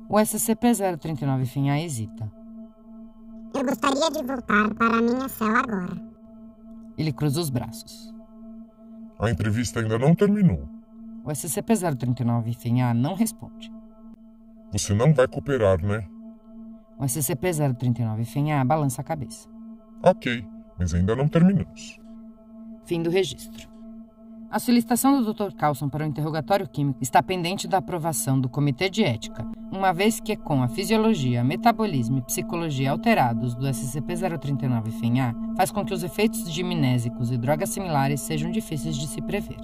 O 0.10 0.16
SCP-039 0.16 1.46
Finha 1.46 1.80
hesita. 1.80 2.32
Eu 3.54 3.64
gostaria 3.64 4.10
de 4.10 4.24
voltar 4.24 4.74
para 4.74 4.98
a 4.98 5.02
minha 5.02 5.30
cela 5.30 5.60
agora. 5.60 6.14
Ele 6.98 7.12
cruza 7.14 7.40
os 7.40 7.50
braços. 7.50 8.14
A 9.20 9.30
entrevista 9.30 9.80
ainda 9.80 9.98
não 9.98 10.16
terminou. 10.16 10.68
O 11.24 11.30
SCP-039 11.30 12.54
Finha 12.56 12.94
não 12.94 13.14
responde. 13.14 13.72
Você 14.72 14.94
não 14.94 15.14
vai 15.14 15.28
cooperar, 15.28 15.84
né? 15.84 16.08
O 16.98 17.04
SCP-039 17.06 18.26
Finha 18.26 18.64
balança 18.66 19.02
a 19.02 19.04
cabeça. 19.04 19.48
Ok, 20.04 20.46
mas 20.78 20.94
ainda 20.94 21.16
não 21.16 21.28
terminamos. 21.28 22.00
Fim 22.86 23.02
do 23.02 23.10
registro. 23.10 23.74
A 24.54 24.60
solicitação 24.60 25.20
do 25.20 25.34
Dr. 25.34 25.52
Carlson 25.56 25.90
para 25.90 26.04
o 26.04 26.08
interrogatório 26.08 26.70
químico 26.70 27.00
está 27.02 27.24
pendente 27.24 27.68
da 27.68 27.80
aprovação 27.80 28.40
do 28.40 28.48
Comitê 28.48 28.88
de 28.88 29.04
Ética, 29.04 29.44
uma 29.72 29.92
vez 29.92 30.20
que, 30.20 30.36
com 30.36 30.62
a 30.62 30.68
fisiologia, 30.68 31.44
metabolismo 31.44 32.20
e 32.20 32.22
psicologia 32.22 32.92
alterados 32.92 33.56
do 33.56 33.66
SCP-039-FENA, 33.66 35.34
faz 35.58 35.72
com 35.72 35.84
que 35.84 35.92
os 35.92 36.04
efeitos 36.04 36.54
diminésicos 36.54 37.32
e 37.32 37.38
drogas 37.38 37.70
similares 37.70 38.22
sejam 38.22 38.52
difíceis 38.52 38.96
de 38.96 39.08
se 39.08 39.24
prever. 39.24 39.58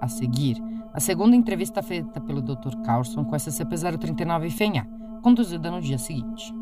A 0.00 0.08
seguir, 0.08 0.60
a 0.92 0.98
segunda 0.98 1.36
entrevista 1.36 1.80
feita 1.80 2.20
pelo 2.20 2.42
Dr. 2.42 2.74
Carlson 2.84 3.24
com 3.24 3.36
o 3.36 3.38
SCP-039-FENA, 3.38 4.84
conduzida 5.22 5.70
no 5.70 5.80
dia 5.80 5.96
seguinte. 5.96 6.52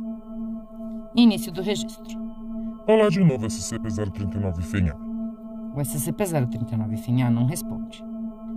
Início 1.14 1.50
do 1.50 1.62
registro. 1.62 2.25
Olá 2.88 3.08
de 3.08 3.18
novo, 3.18 3.48
SCP-039-FENA. 3.48 4.94
O 5.74 5.80
SCP-039 5.80 7.30
não 7.30 7.44
responde. 7.44 8.04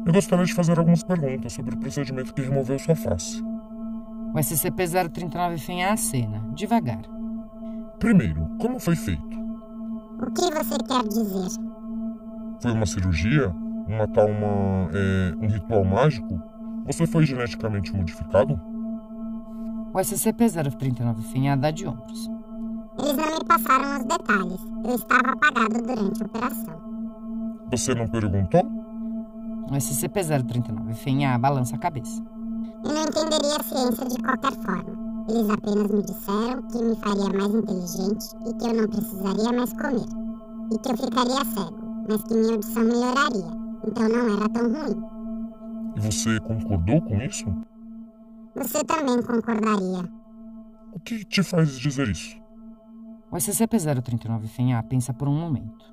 Eu 0.06 0.14
gostaria 0.14 0.46
de 0.46 0.54
fazer 0.54 0.78
algumas 0.78 1.02
perguntas 1.02 1.52
sobre 1.52 1.74
o 1.74 1.80
procedimento 1.80 2.32
que 2.32 2.44
removeu 2.44 2.78
sua 2.78 2.96
face. 2.96 3.42
O 4.32 4.38
SCP-039 4.38 5.84
acena, 5.92 6.48
devagar. 6.54 7.02
Primeiro, 7.98 8.48
como 8.60 8.80
foi 8.80 8.96
feito? 8.96 9.40
O 10.22 10.32
que 10.32 10.42
você 10.42 10.78
quer 10.78 11.08
dizer? 11.08 11.62
Foi 12.62 12.72
uma 12.72 12.86
cirurgia? 12.86 13.50
Uma 13.88 14.08
tal 14.10 14.28
uma, 14.28 14.92
é, 14.94 15.34
um 15.44 15.48
ritual 15.48 15.84
mágico? 15.84 16.40
Você 16.86 17.08
foi 17.08 17.26
geneticamente 17.26 17.92
modificado? 17.96 18.62
O 19.92 19.98
SCP-039 19.98 21.58
dá 21.58 21.72
de 21.72 21.88
ombros. 21.88 22.39
Eles 23.02 23.16
não 23.16 23.38
me 23.38 23.46
passaram 23.46 23.98
os 23.98 24.06
detalhes. 24.06 24.62
Eu 24.86 24.96
estava 24.96 25.32
apagado 25.32 25.82
durante 25.82 26.22
a 26.22 26.26
operação. 26.26 26.82
Você 27.72 27.96
não 27.96 28.08
perguntou? 28.08 28.62
O 29.70 29.74
SCP-039 29.74 30.94
Fenha 30.96 31.38
balança 31.38 31.76
a 31.76 31.80
cabeça. 31.80 32.22
Eu 32.84 32.94
não 32.94 33.04
entenderia 33.04 33.58
a 33.60 33.64
ciência 33.64 34.06
de 34.06 34.18
qualquer 34.22 34.54
forma. 34.64 35.10
Eles 35.30 35.50
apenas 35.50 35.92
me 35.92 36.02
disseram 36.02 36.62
que 36.64 36.84
me 36.84 36.96
faria 36.96 37.30
mais 37.30 37.54
inteligente 37.54 38.26
e 38.48 38.54
que 38.54 38.66
eu 38.66 38.74
não 38.74 38.88
precisaria 38.88 39.52
mais 39.54 39.74
comer. 39.74 40.08
E 40.72 40.80
que 40.80 40.92
eu 40.92 40.98
ficaria 40.98 41.46
cego, 41.46 42.06
mas 42.10 42.24
que 42.24 42.34
minha 42.34 42.54
audição 42.54 42.84
melhoraria. 42.84 43.60
Então 43.86 44.10
não 44.10 44.38
era 44.38 44.50
tão 44.50 44.74
ruim. 44.74 45.04
E 45.96 46.00
você 46.00 46.40
concordou 46.40 47.02
com 47.02 47.22
isso? 47.22 47.46
Você 48.56 48.84
também 48.84 49.22
concordaria. 49.22 50.10
O 50.94 51.00
que 51.00 51.24
te 51.24 51.44
faz 51.44 51.78
dizer 51.78 52.08
isso? 52.08 52.39
O 53.32 53.36
SCP-039 53.36 54.48
Fenha 54.48 54.82
pensa 54.84 55.14
por 55.14 55.28
um 55.28 55.40
momento. 55.40 55.86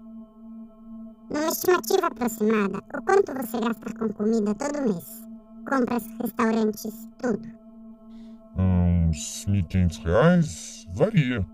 Numa 1.28 1.48
estimativa 1.48 2.06
aproximada, 2.06 2.78
o 2.96 3.02
quanto 3.02 3.34
você 3.34 3.60
gasta 3.60 3.92
com 3.98 4.08
comida 4.12 4.54
todo 4.54 4.82
mês? 4.82 5.22
Compras, 5.68 6.04
restaurantes, 6.20 7.08
tudo. 7.18 7.46
Uns 8.56 9.44
1.500 9.46 10.04
reais? 10.04 10.86
Varia. 10.94 11.46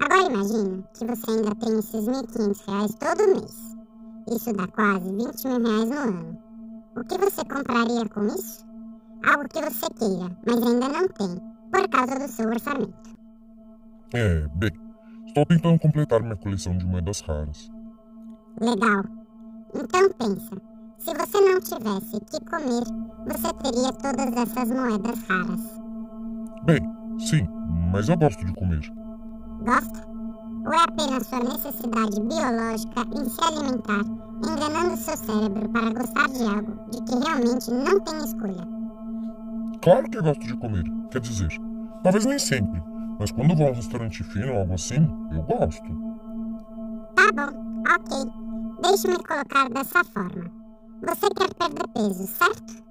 Agora 0.00 0.26
imagine 0.26 0.84
que 0.94 1.06
você 1.06 1.30
ainda 1.30 1.54
tem 1.54 1.78
esses 1.78 2.04
1.500 2.04 2.66
reais 2.68 2.94
todo 2.96 3.34
mês. 3.34 3.76
Isso 4.30 4.52
dá 4.52 4.66
quase 4.68 5.10
20 5.10 5.48
mil 5.48 5.64
reais 5.64 5.88
no 5.88 5.96
ano. 5.96 6.38
O 6.96 7.04
que 7.04 7.16
você 7.16 7.42
compraria 7.44 8.06
com 8.08 8.26
isso? 8.26 8.66
Algo 9.24 9.48
que 9.48 9.62
você 9.62 9.86
queira, 9.98 10.36
mas 10.46 10.62
ainda 10.62 10.88
não 10.88 11.08
tem, 11.08 11.40
por 11.72 11.88
causa 11.88 12.18
do 12.18 12.28
seu 12.28 12.48
orçamento. 12.48 13.17
É, 14.14 14.48
bem, 14.54 14.70
estou 15.26 15.44
tentando 15.44 15.78
completar 15.78 16.22
minha 16.22 16.36
coleção 16.36 16.76
de 16.78 16.86
moedas 16.86 17.20
raras. 17.20 17.70
Legal. 18.60 19.04
Então 19.74 20.10
pensa, 20.18 20.56
se 20.96 21.12
você 21.14 21.40
não 21.40 21.60
tivesse 21.60 22.18
que 22.20 22.40
comer, 22.46 22.84
você 23.26 23.52
teria 23.62 23.92
todas 23.92 24.34
essas 24.34 24.70
moedas 24.70 25.20
raras. 25.28 25.80
Bem, 26.64 26.80
sim, 27.18 27.46
mas 27.92 28.08
eu 28.08 28.16
gosto 28.16 28.44
de 28.44 28.52
comer. 28.54 28.80
Gosta? 29.60 30.08
Ou 30.64 30.72
é 30.72 30.84
apenas 30.84 31.26
sua 31.26 31.40
necessidade 31.40 32.20
biológica 32.20 33.00
em 33.14 33.28
se 33.28 33.44
alimentar, 33.44 34.04
enganando 34.38 34.96
seu 34.96 35.16
cérebro 35.16 35.68
para 35.68 35.90
gostar 35.90 36.28
de 36.28 36.42
algo 36.44 36.90
de 36.90 37.02
que 37.02 37.14
realmente 37.26 37.70
não 37.70 38.00
tem 38.00 38.18
escolha? 38.24 38.66
Claro 39.82 40.10
que 40.10 40.18
eu 40.18 40.22
gosto 40.22 40.46
de 40.46 40.56
comer. 40.56 40.84
Quer 41.10 41.20
dizer, 41.20 41.48
talvez 42.02 42.24
nem 42.24 42.38
sempre, 42.38 42.82
mas 43.18 43.30
quando 43.32 43.56
vou 43.56 43.66
a 43.66 43.70
um 43.70 43.74
restaurante 43.74 44.22
fino 44.24 44.52
ou 44.52 44.60
algo 44.60 44.74
assim, 44.74 45.08
eu 45.32 45.42
gosto. 45.42 45.82
Tá 47.14 47.32
bom, 47.34 47.82
ok. 47.82 48.32
Deixe-me 48.82 49.16
colocar 49.16 49.68
dessa 49.70 50.04
forma. 50.04 50.50
Você 51.02 51.28
quer 51.30 51.52
perder 51.54 51.88
peso, 51.94 52.26
certo? 52.26 52.84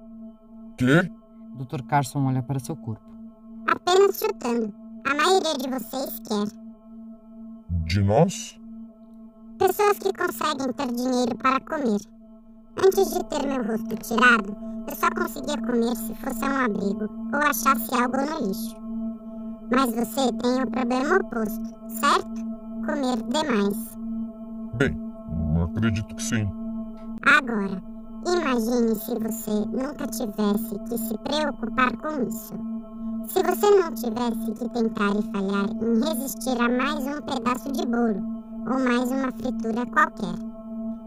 Quê? 0.76 1.10
Dr. 1.56 1.82
Carson 1.82 2.26
olha 2.26 2.42
para 2.42 2.58
seu 2.58 2.76
corpo. 2.76 3.02
Apenas 3.66 4.18
chutando. 4.18 4.72
A 5.06 5.14
maioria 5.14 5.54
de 5.56 5.68
vocês 5.68 6.20
quer. 6.20 6.46
De 7.86 8.00
nós? 8.02 8.60
Pessoas 9.58 9.98
que 9.98 10.12
conseguem 10.12 10.72
ter 10.72 10.86
dinheiro 10.94 11.36
para 11.36 11.60
comer. 11.60 12.00
Antes 12.76 13.12
de 13.12 13.24
ter 13.24 13.46
meu 13.46 13.64
rosto 13.64 13.96
tirado, 13.96 14.56
eu 14.88 14.94
só 14.94 15.10
conseguia 15.10 15.58
comer 15.58 15.96
se 15.96 16.14
fosse 16.14 16.44
um 16.44 16.64
abrigo 16.64 17.08
ou 17.32 17.40
achasse 17.40 17.94
algo 17.94 18.16
no 18.16 18.46
lixo. 18.46 18.87
Mas 19.70 19.94
você 19.94 20.32
tem 20.32 20.62
o 20.62 20.70
problema 20.70 21.16
oposto, 21.16 21.74
certo? 21.88 22.38
Comer 22.86 23.22
demais. 23.30 23.98
Bem, 24.76 25.08
Acredito 25.78 26.14
que 26.16 26.22
sim. 26.22 26.48
Agora, 27.22 27.80
imagine 28.26 28.94
se 28.96 29.14
você 29.14 29.50
nunca 29.70 30.06
tivesse 30.08 30.76
que 30.88 30.98
se 30.98 31.16
preocupar 31.18 31.96
com 31.98 32.22
isso. 32.24 32.54
Se 33.28 33.42
você 33.42 33.70
não 33.78 33.92
tivesse 33.94 34.52
que 34.54 34.68
tentar 34.70 35.14
e 35.14 35.22
falhar 35.30 35.68
em 35.82 36.00
resistir 36.02 36.60
a 36.60 36.68
mais 36.68 37.06
um 37.06 37.20
pedaço 37.22 37.70
de 37.70 37.86
bolo 37.86 38.42
ou 38.66 38.80
mais 38.80 39.10
uma 39.10 39.30
fritura 39.32 39.86
qualquer. 39.86 40.34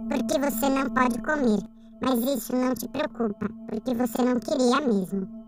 Porque 0.07 0.39
você 0.39 0.69
não 0.69 0.89
pode 0.89 1.21
comer, 1.21 1.59
mas 2.01 2.19
isso 2.23 2.55
não 2.55 2.73
te 2.73 2.87
preocupa, 2.87 3.49
porque 3.67 3.93
você 3.93 4.21
não 4.23 4.39
queria 4.39 4.79
mesmo. 4.81 5.40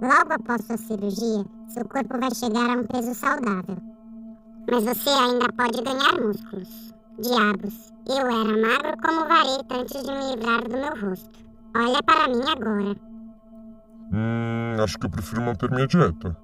Logo 0.00 0.32
após 0.32 0.64
sua 0.64 0.78
cirurgia, 0.78 1.44
seu 1.68 1.84
corpo 1.84 2.18
vai 2.18 2.34
chegar 2.34 2.70
a 2.70 2.80
um 2.80 2.84
peso 2.84 3.14
saudável. 3.14 3.76
Mas 4.70 4.84
você 4.84 5.10
ainda 5.10 5.52
pode 5.52 5.82
ganhar 5.82 6.18
músculos. 6.18 6.94
Diabos, 7.18 7.92
eu 8.08 8.26
era 8.26 8.44
magro 8.44 8.96
como 9.02 9.28
vareta 9.28 9.74
antes 9.74 10.02
de 10.02 10.10
me 10.10 10.36
livrar 10.36 10.62
do 10.62 10.70
meu 10.70 11.10
rosto. 11.10 11.38
Olha 11.76 12.02
para 12.02 12.28
mim 12.28 12.42
agora. 12.48 12.96
Hum, 14.12 14.82
acho 14.82 14.98
que 14.98 15.04
eu 15.04 15.10
prefiro 15.10 15.42
manter 15.42 15.70
minha 15.70 15.86
dieta. 15.86 16.34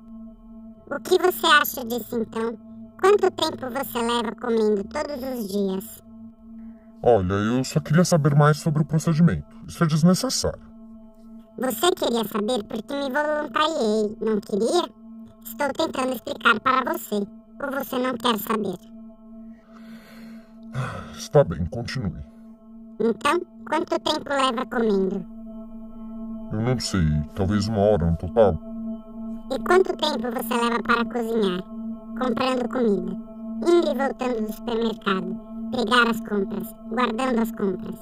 O 0.90 1.00
que 1.00 1.16
você 1.18 1.46
acha 1.46 1.82
disso 1.86 2.16
então? 2.16 2.58
Quanto 3.00 3.30
tempo 3.30 3.70
você 3.70 3.98
leva 3.98 4.34
comendo 4.38 4.84
todos 4.84 5.16
os 5.16 5.48
dias? 5.48 6.02
Olha, 7.02 7.34
eu 7.34 7.64
só 7.64 7.80
queria 7.80 8.04
saber 8.04 8.34
mais 8.34 8.58
sobre 8.58 8.82
o 8.82 8.84
procedimento. 8.84 9.46
Isso 9.66 9.82
é 9.82 9.86
desnecessário. 9.86 10.65
Você 11.58 11.90
queria 11.92 12.22
saber 12.24 12.62
porque 12.64 12.94
me 12.94 13.10
voluntariei, 13.10 14.14
não 14.20 14.38
queria? 14.40 14.84
Estou 15.42 15.68
tentando 15.72 16.12
explicar 16.12 16.60
para 16.60 16.92
você. 16.92 17.14
Ou 17.14 17.72
você 17.72 17.98
não 17.98 18.14
quer 18.18 18.38
saber? 18.38 18.76
Está 21.16 21.42
bem, 21.42 21.64
continue. 21.66 22.22
Então, 23.00 23.40
quanto 23.66 23.98
tempo 24.00 24.28
leva 24.28 24.66
comendo? 24.66 25.24
Eu 26.52 26.60
não 26.60 26.78
sei, 26.78 27.06
talvez 27.34 27.68
uma 27.68 27.80
hora 27.80 28.10
no 28.10 28.16
total. 28.18 28.58
E 29.50 29.58
quanto 29.60 29.96
tempo 29.96 30.30
você 30.30 30.54
leva 30.54 30.82
para 30.82 31.04
cozinhar? 31.06 31.62
Comprando 32.18 32.68
comida, 32.68 33.12
indo 33.66 33.90
e 33.90 33.94
voltando 33.94 34.46
do 34.46 34.52
supermercado, 34.52 35.40
pegar 35.70 36.10
as 36.10 36.20
compras, 36.20 36.74
guardando 36.90 37.40
as 37.40 37.50
compras. 37.52 37.98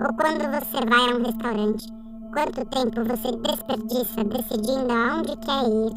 Ou 0.00 0.14
quando 0.14 0.44
você 0.50 0.84
vai 0.86 1.10
a 1.10 1.16
um 1.16 1.24
restaurante, 1.24 2.01
quanto 2.32 2.64
tempo 2.66 3.04
você 3.04 3.30
desperdiça 3.36 4.24
decidindo 4.24 4.90
aonde 4.90 5.36
quer 5.36 5.68
ir, 5.68 5.92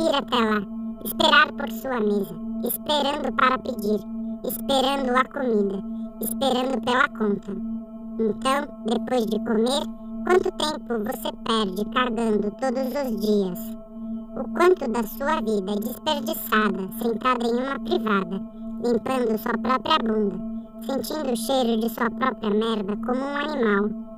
ir 0.00 0.14
até 0.14 0.36
lá, 0.36 0.62
esperar 1.04 1.52
por 1.52 1.70
sua 1.70 2.00
mesa, 2.00 2.34
esperando 2.64 3.32
para 3.34 3.58
pedir, 3.58 4.00
esperando 4.44 5.14
a 5.14 5.24
comida, 5.24 5.82
esperando 6.22 6.80
pela 6.80 7.08
conta. 7.10 7.52
Então, 8.18 8.66
depois 8.86 9.26
de 9.26 9.38
comer, 9.40 9.84
quanto 10.24 10.50
tempo 10.52 11.04
você 11.04 11.30
perde 11.44 11.84
cargando 11.92 12.50
todos 12.52 12.88
os 12.88 13.20
dias? 13.20 13.76
O 14.36 14.48
quanto 14.54 14.90
da 14.90 15.02
sua 15.02 15.40
vida 15.42 15.72
é 15.72 15.76
desperdiçada, 15.76 16.88
sentada 16.98 17.46
em 17.46 17.56
uma 17.56 17.78
privada, 17.80 18.40
limpando 18.82 19.38
sua 19.38 19.58
própria 19.58 19.98
bunda, 19.98 20.36
sentindo 20.86 21.30
o 21.30 21.36
cheiro 21.36 21.80
de 21.80 21.90
sua 21.90 22.10
própria 22.10 22.50
merda 22.50 22.96
como 23.04 23.20
um 23.20 23.36
animal. 23.36 24.13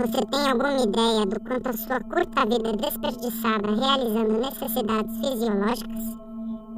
Você 0.00 0.24
tem 0.30 0.50
alguma 0.50 0.80
ideia 0.80 1.26
do 1.26 1.38
quanto 1.40 1.68
a 1.68 1.72
sua 1.74 2.00
curta 2.00 2.46
vida 2.46 2.70
é 2.70 2.76
desperdiçada 2.76 3.70
realizando 3.70 4.40
necessidades 4.40 5.14
fisiológicas? 5.18 6.16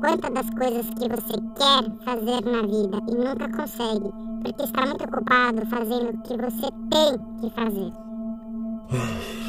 Quantas 0.01 0.35
das 0.35 0.51
coisas 0.51 0.91
que 0.91 1.09
você 1.09 1.35
quer 1.55 2.05
fazer 2.05 2.45
na 2.45 2.63
vida 2.63 2.99
e 3.09 3.15
nunca 3.15 3.49
consegue, 3.57 4.11
porque 4.43 4.65
está 4.65 4.87
muito 4.87 5.05
ocupado 5.05 5.65
fazendo 5.67 6.11
o 6.11 6.23
que 6.23 6.37
você 6.37 6.69
tem 6.91 7.19
que 7.41 7.51
fazer? 7.51 7.93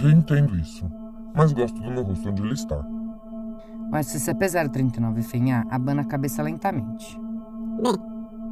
Eu 0.04 0.12
entendo 0.22 0.56
isso, 0.56 0.86
mas 1.34 1.52
gosto 1.52 1.82
do 1.82 1.90
meu 1.90 2.04
rosto 2.04 2.30
onde 2.30 2.44
ele 2.44 2.54
está. 2.54 2.78
O 2.78 3.96
SCP-039 3.96 5.24
FENHA 5.24 5.66
abana 5.72 6.04
a 6.04 6.06
cabeça 6.06 6.44
lentamente. 6.44 7.20
Bem, 7.82 7.96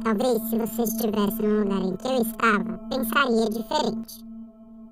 talvez 0.02 0.42
se 0.50 0.58
você 0.58 0.82
estivesse 0.82 1.40
no 1.42 1.60
lugar 1.60 1.80
em 1.80 1.94
que 1.94 2.08
eu 2.08 2.22
estava, 2.22 2.76
pensaria 2.90 3.48
diferente. 3.48 4.31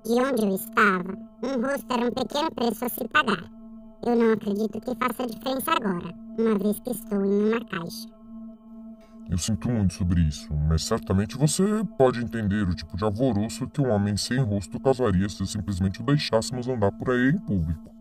De 0.03 0.13
onde 0.13 0.43
eu 0.43 0.55
estava, 0.55 1.15
um 1.43 1.61
rosto 1.61 1.85
era 1.93 2.07
um 2.07 2.11
pequeno 2.11 2.51
preço 2.51 2.85
a 2.85 2.89
se 2.89 3.07
pagar. 3.07 3.43
Eu 4.03 4.15
não 4.15 4.33
acredito 4.33 4.81
que 4.81 4.95
faça 4.95 5.27
diferença 5.27 5.71
agora, 5.71 6.13
uma 6.39 6.57
vez 6.57 6.79
que 6.79 6.89
estou 6.89 7.23
em 7.23 7.49
uma 7.49 7.65
caixa. 7.65 8.09
Eu 9.29 9.37
sinto 9.37 9.69
muito 9.69 9.93
sobre 9.93 10.21
isso, 10.21 10.51
mas 10.67 10.83
certamente 10.83 11.37
você 11.37 11.63
pode 11.97 12.19
entender 12.19 12.67
o 12.67 12.73
tipo 12.73 12.97
de 12.97 13.03
alvoroço 13.03 13.67
que 13.67 13.79
um 13.79 13.89
homem 13.89 14.17
sem 14.17 14.39
rosto 14.39 14.79
causaria 14.79 15.29
se 15.29 15.45
simplesmente 15.45 16.01
o 16.01 16.05
deixássemos 16.05 16.67
andar 16.67 16.91
por 16.91 17.11
aí 17.11 17.29
em 17.29 17.37
público. 17.37 17.91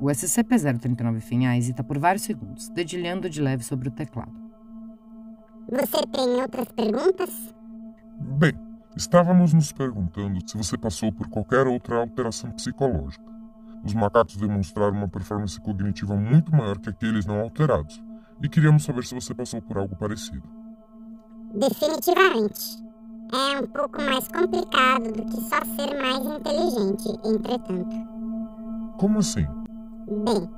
O 0.00 0.06
SCP-039 0.06 1.20
FENHA 1.20 1.56
hesita 1.56 1.82
por 1.82 1.98
vários 1.98 2.22
segundos, 2.22 2.68
dedilhando 2.68 3.28
de 3.28 3.42
leve 3.42 3.64
sobre 3.64 3.88
o 3.88 3.92
teclado. 3.92 4.32
Você 5.68 6.06
tem 6.12 6.40
outras 6.40 6.68
perguntas? 6.72 7.54
Bem, 8.38 8.52
estávamos 8.96 9.52
nos 9.52 9.72
perguntando 9.72 10.38
se 10.48 10.56
você 10.56 10.76
passou 10.76 11.12
por 11.12 11.28
qualquer 11.28 11.66
outra 11.66 11.96
alteração 11.98 12.50
psicológica. 12.50 13.24
Os 13.84 13.94
macacos 13.94 14.36
demonstraram 14.36 14.96
uma 14.96 15.08
performance 15.08 15.60
cognitiva 15.60 16.14
muito 16.14 16.54
maior 16.54 16.78
que 16.78 16.90
aqueles 16.90 17.26
não 17.26 17.40
alterados, 17.40 18.02
e 18.40 18.48
queríamos 18.48 18.84
saber 18.84 19.04
se 19.04 19.14
você 19.14 19.34
passou 19.34 19.60
por 19.60 19.78
algo 19.78 19.96
parecido. 19.96 20.42
Definitivamente. 21.54 22.82
É 23.32 23.60
um 23.60 23.66
pouco 23.66 24.00
mais 24.02 24.28
complicado 24.28 25.04
do 25.04 25.24
que 25.24 25.40
só 25.40 25.64
ser 25.64 25.98
mais 26.00 26.20
inteligente, 26.24 27.08
entretanto. 27.24 27.96
Como 28.98 29.20
assim? 29.20 29.46
Bem, 30.06 30.50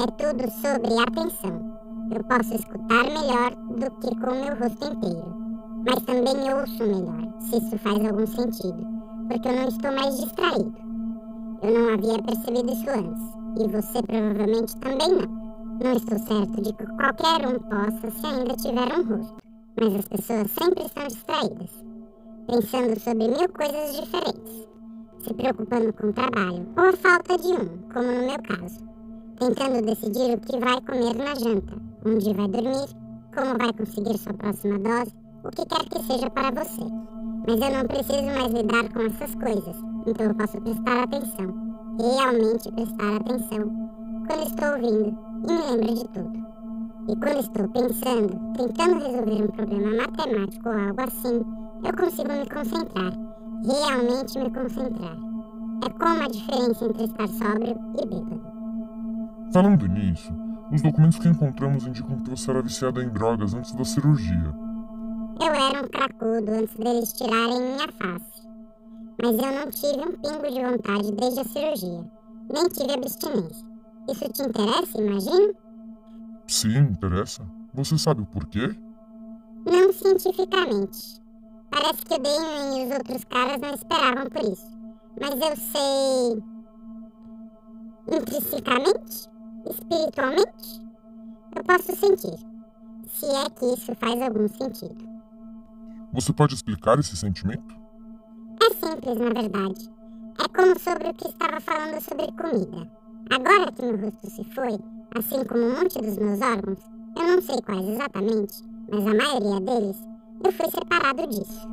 é 0.00 0.06
tudo 0.16 0.50
sobre 0.50 0.98
atenção. 0.98 1.78
Eu 2.10 2.24
posso 2.24 2.54
escutar 2.54 3.04
melhor 3.04 3.54
do 3.54 3.90
que 4.00 4.16
com 4.18 4.30
meu 4.30 4.56
rosto 4.56 4.84
inteiro, 4.84 5.41
mas 5.84 6.02
também 6.04 6.54
ouço 6.54 6.82
melhor, 6.84 7.40
se 7.40 7.56
isso 7.56 7.78
faz 7.78 8.04
algum 8.04 8.26
sentido, 8.26 8.86
porque 9.28 9.48
eu 9.48 9.56
não 9.56 9.68
estou 9.68 9.92
mais 9.92 10.20
distraído. 10.20 10.74
Eu 11.62 11.78
não 11.78 11.94
havia 11.94 12.22
percebido 12.22 12.72
isso 12.72 12.90
antes, 12.90 13.22
e 13.58 13.68
você 13.68 14.02
provavelmente 14.02 14.76
também 14.78 15.08
não. 15.08 15.42
Não 15.82 15.92
estou 15.92 16.18
certo 16.18 16.62
de 16.62 16.72
que 16.72 16.86
qualquer 16.86 17.46
um 17.46 17.58
possa 17.58 18.10
se 18.10 18.26
ainda 18.26 18.54
tiver 18.56 18.98
um 18.98 19.02
rosto, 19.02 19.36
mas 19.80 19.94
as 19.96 20.08
pessoas 20.08 20.50
sempre 20.50 20.84
estão 20.84 21.06
distraídas, 21.08 21.84
pensando 22.46 23.00
sobre 23.00 23.28
mil 23.28 23.48
coisas 23.48 24.00
diferentes, 24.00 24.68
se 25.20 25.34
preocupando 25.34 25.92
com 25.94 26.08
o 26.08 26.12
trabalho 26.12 26.66
ou 26.76 26.84
a 26.84 26.92
falta 26.92 27.38
de 27.38 27.48
um, 27.48 27.78
como 27.92 28.12
no 28.12 28.26
meu 28.26 28.42
caso, 28.42 28.80
tentando 29.38 29.84
decidir 29.84 30.36
o 30.36 30.40
que 30.40 30.58
vai 30.58 30.80
comer 30.82 31.16
na 31.16 31.34
janta, 31.34 31.76
onde 32.04 32.34
vai 32.34 32.48
dormir, 32.48 32.88
como 33.34 33.58
vai 33.58 33.72
conseguir 33.72 34.18
sua 34.18 34.34
próxima 34.34 34.78
dose, 34.78 35.21
o 35.44 35.50
que 35.50 35.66
quer 35.66 35.84
que 35.88 36.02
seja 36.04 36.30
para 36.30 36.50
você. 36.50 36.82
Mas 37.46 37.60
eu 37.60 37.76
não 37.76 37.86
preciso 37.86 38.24
mais 38.24 38.52
lidar 38.52 38.88
com 38.92 39.00
essas 39.00 39.34
coisas, 39.34 39.76
então 40.06 40.26
eu 40.26 40.34
posso 40.34 40.60
prestar 40.60 41.02
atenção, 41.02 41.54
realmente 41.98 42.70
prestar 42.72 43.16
atenção, 43.16 43.90
quando 44.26 44.46
estou 44.46 44.72
ouvindo 44.72 45.18
e 45.48 45.52
me 45.52 45.70
lembro 45.70 45.94
de 45.94 46.08
tudo. 46.08 46.42
E 47.08 47.16
quando 47.16 47.40
estou 47.40 47.68
pensando, 47.68 48.54
tentando 48.56 49.04
resolver 49.04 49.42
um 49.42 49.48
problema 49.48 49.96
matemático 49.96 50.68
ou 50.68 50.78
algo 50.78 51.00
assim, 51.00 51.42
eu 51.84 51.96
consigo 51.96 52.32
me 52.32 52.48
concentrar, 52.48 53.12
realmente 53.64 54.38
me 54.38 54.50
concentrar. 54.50 55.16
É 55.84 55.90
como 55.90 56.22
a 56.22 56.28
diferença 56.28 56.84
entre 56.84 57.04
estar 57.04 57.26
sóbrio 57.26 57.76
e 58.00 58.06
bêbado. 58.06 58.40
Falando 59.52 59.88
nisso, 59.88 60.32
os 60.70 60.80
documentos 60.80 61.18
que 61.18 61.28
encontramos 61.28 61.86
indicam 61.86 62.20
que 62.20 62.30
você 62.30 62.50
era 62.50 62.62
viciada 62.62 63.02
em 63.02 63.08
drogas 63.08 63.52
antes 63.52 63.74
da 63.74 63.84
cirurgia. 63.84 64.54
Eu 65.40 65.54
era 65.54 65.84
um 65.84 65.88
cracudo 65.88 66.50
antes 66.50 66.74
deles 66.76 67.12
tirarem 67.14 67.60
minha 67.60 67.88
face. 67.92 68.42
Mas 69.22 69.38
eu 69.38 69.52
não 69.52 69.70
tive 69.70 70.00
um 70.00 70.16
pingo 70.16 70.50
de 70.50 70.64
vontade 70.64 71.12
desde 71.12 71.40
a 71.40 71.44
cirurgia. 71.44 72.10
Nem 72.52 72.68
tive 72.68 72.92
abstinência. 72.92 73.66
Isso 74.10 74.28
te 74.32 74.42
interessa, 74.42 75.00
imagino? 75.00 75.54
Sim, 76.46 76.78
interessa. 76.78 77.42
Você 77.72 77.96
sabe 77.96 78.22
o 78.22 78.26
porquê? 78.26 78.76
Não 79.64 79.92
cientificamente. 79.92 81.22
Parece 81.70 82.04
que 82.04 82.14
o 82.14 82.18
Damon 82.18 82.76
e 82.76 82.86
os 82.86 82.92
outros 82.92 83.24
caras 83.24 83.60
não 83.60 83.74
esperavam 83.74 84.26
por 84.28 84.42
isso. 84.42 84.70
Mas 85.20 85.40
eu 85.40 85.56
sei. 85.56 86.42
intrinsecamente? 88.18 89.30
Espiritualmente? 89.70 90.82
Eu 91.56 91.64
posso 91.64 91.96
sentir. 91.96 92.38
Se 93.06 93.26
é 93.26 93.48
que 93.50 93.66
isso 93.66 93.94
faz 93.94 94.20
algum 94.20 94.48
sentido. 94.48 95.11
Você 96.12 96.32
pode 96.32 96.54
explicar 96.54 96.98
esse 96.98 97.16
sentimento? 97.16 97.74
É 98.60 98.74
simples, 98.74 99.18
na 99.18 99.30
verdade. 99.30 99.90
É 100.38 100.48
como 100.48 100.78
sobre 100.78 101.08
o 101.08 101.14
que 101.14 101.28
estava 101.28 101.58
falando 101.60 102.00
sobre 102.02 102.26
comida. 102.32 102.90
Agora 103.30 103.72
que 103.72 103.82
meu 103.82 103.96
rosto 103.96 104.30
se 104.30 104.44
foi, 104.54 104.78
assim 105.16 105.42
como 105.44 105.64
um 105.64 105.78
monte 105.78 105.98
dos 106.00 106.18
meus 106.18 106.40
órgãos, 106.42 106.78
eu 107.16 107.26
não 107.28 107.40
sei 107.40 107.62
quais 107.62 107.88
exatamente, 107.88 108.62
mas 108.90 109.06
a 109.06 109.14
maioria 109.14 109.60
deles, 109.60 110.04
eu 110.44 110.52
fui 110.52 110.70
separado 110.70 111.26
disso. 111.28 111.68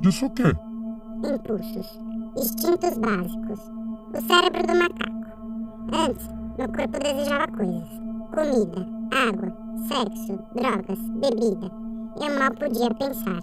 Disso 0.00 0.26
o 0.26 0.30
quê? 0.30 0.54
Impulsos, 1.24 1.98
instintos 2.36 2.98
básicos, 2.98 3.60
o 4.14 4.20
cérebro 4.26 4.66
do 4.66 4.74
macaco. 4.74 5.18
Antes, 5.92 6.28
meu 6.58 6.68
corpo 6.68 6.98
desejava 6.98 7.48
coisas: 7.48 7.88
comida, 8.34 8.86
água, 9.12 9.56
sexo, 9.88 10.38
drogas, 10.54 10.98
bebida. 11.20 11.87
Eu 12.20 12.36
mal 12.36 12.50
podia 12.50 12.92
pensar. 12.94 13.40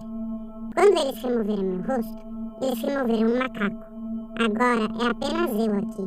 Quando 0.74 0.98
eles 1.00 1.22
removeram 1.22 1.64
meu 1.64 1.82
rosto, 1.82 2.18
eles 2.62 2.82
removeram 2.82 3.30
um 3.30 3.38
macaco. 3.40 3.86
Agora 4.38 4.82
é 4.82 5.08
apenas 5.10 5.52
eu 5.52 5.78
aqui 5.78 6.02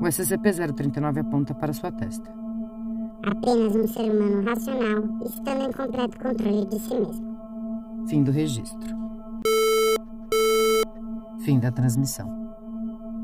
O 0.00 0.04
SCP-039 0.04 1.20
aponta 1.20 1.52
para 1.52 1.72
sua 1.72 1.90
testa. 1.90 2.30
Apenas 3.24 3.74
um 3.74 3.88
ser 3.88 4.12
humano 4.12 4.44
racional, 4.48 5.02
estando 5.24 5.68
em 5.68 5.72
completo 5.72 6.16
controle 6.18 6.66
de 6.66 6.78
si 6.78 6.94
mesmo. 6.94 8.06
Fim 8.08 8.22
do 8.22 8.30
registro. 8.30 8.96
Fim 11.40 11.58
da 11.58 11.72
transmissão. 11.72 12.45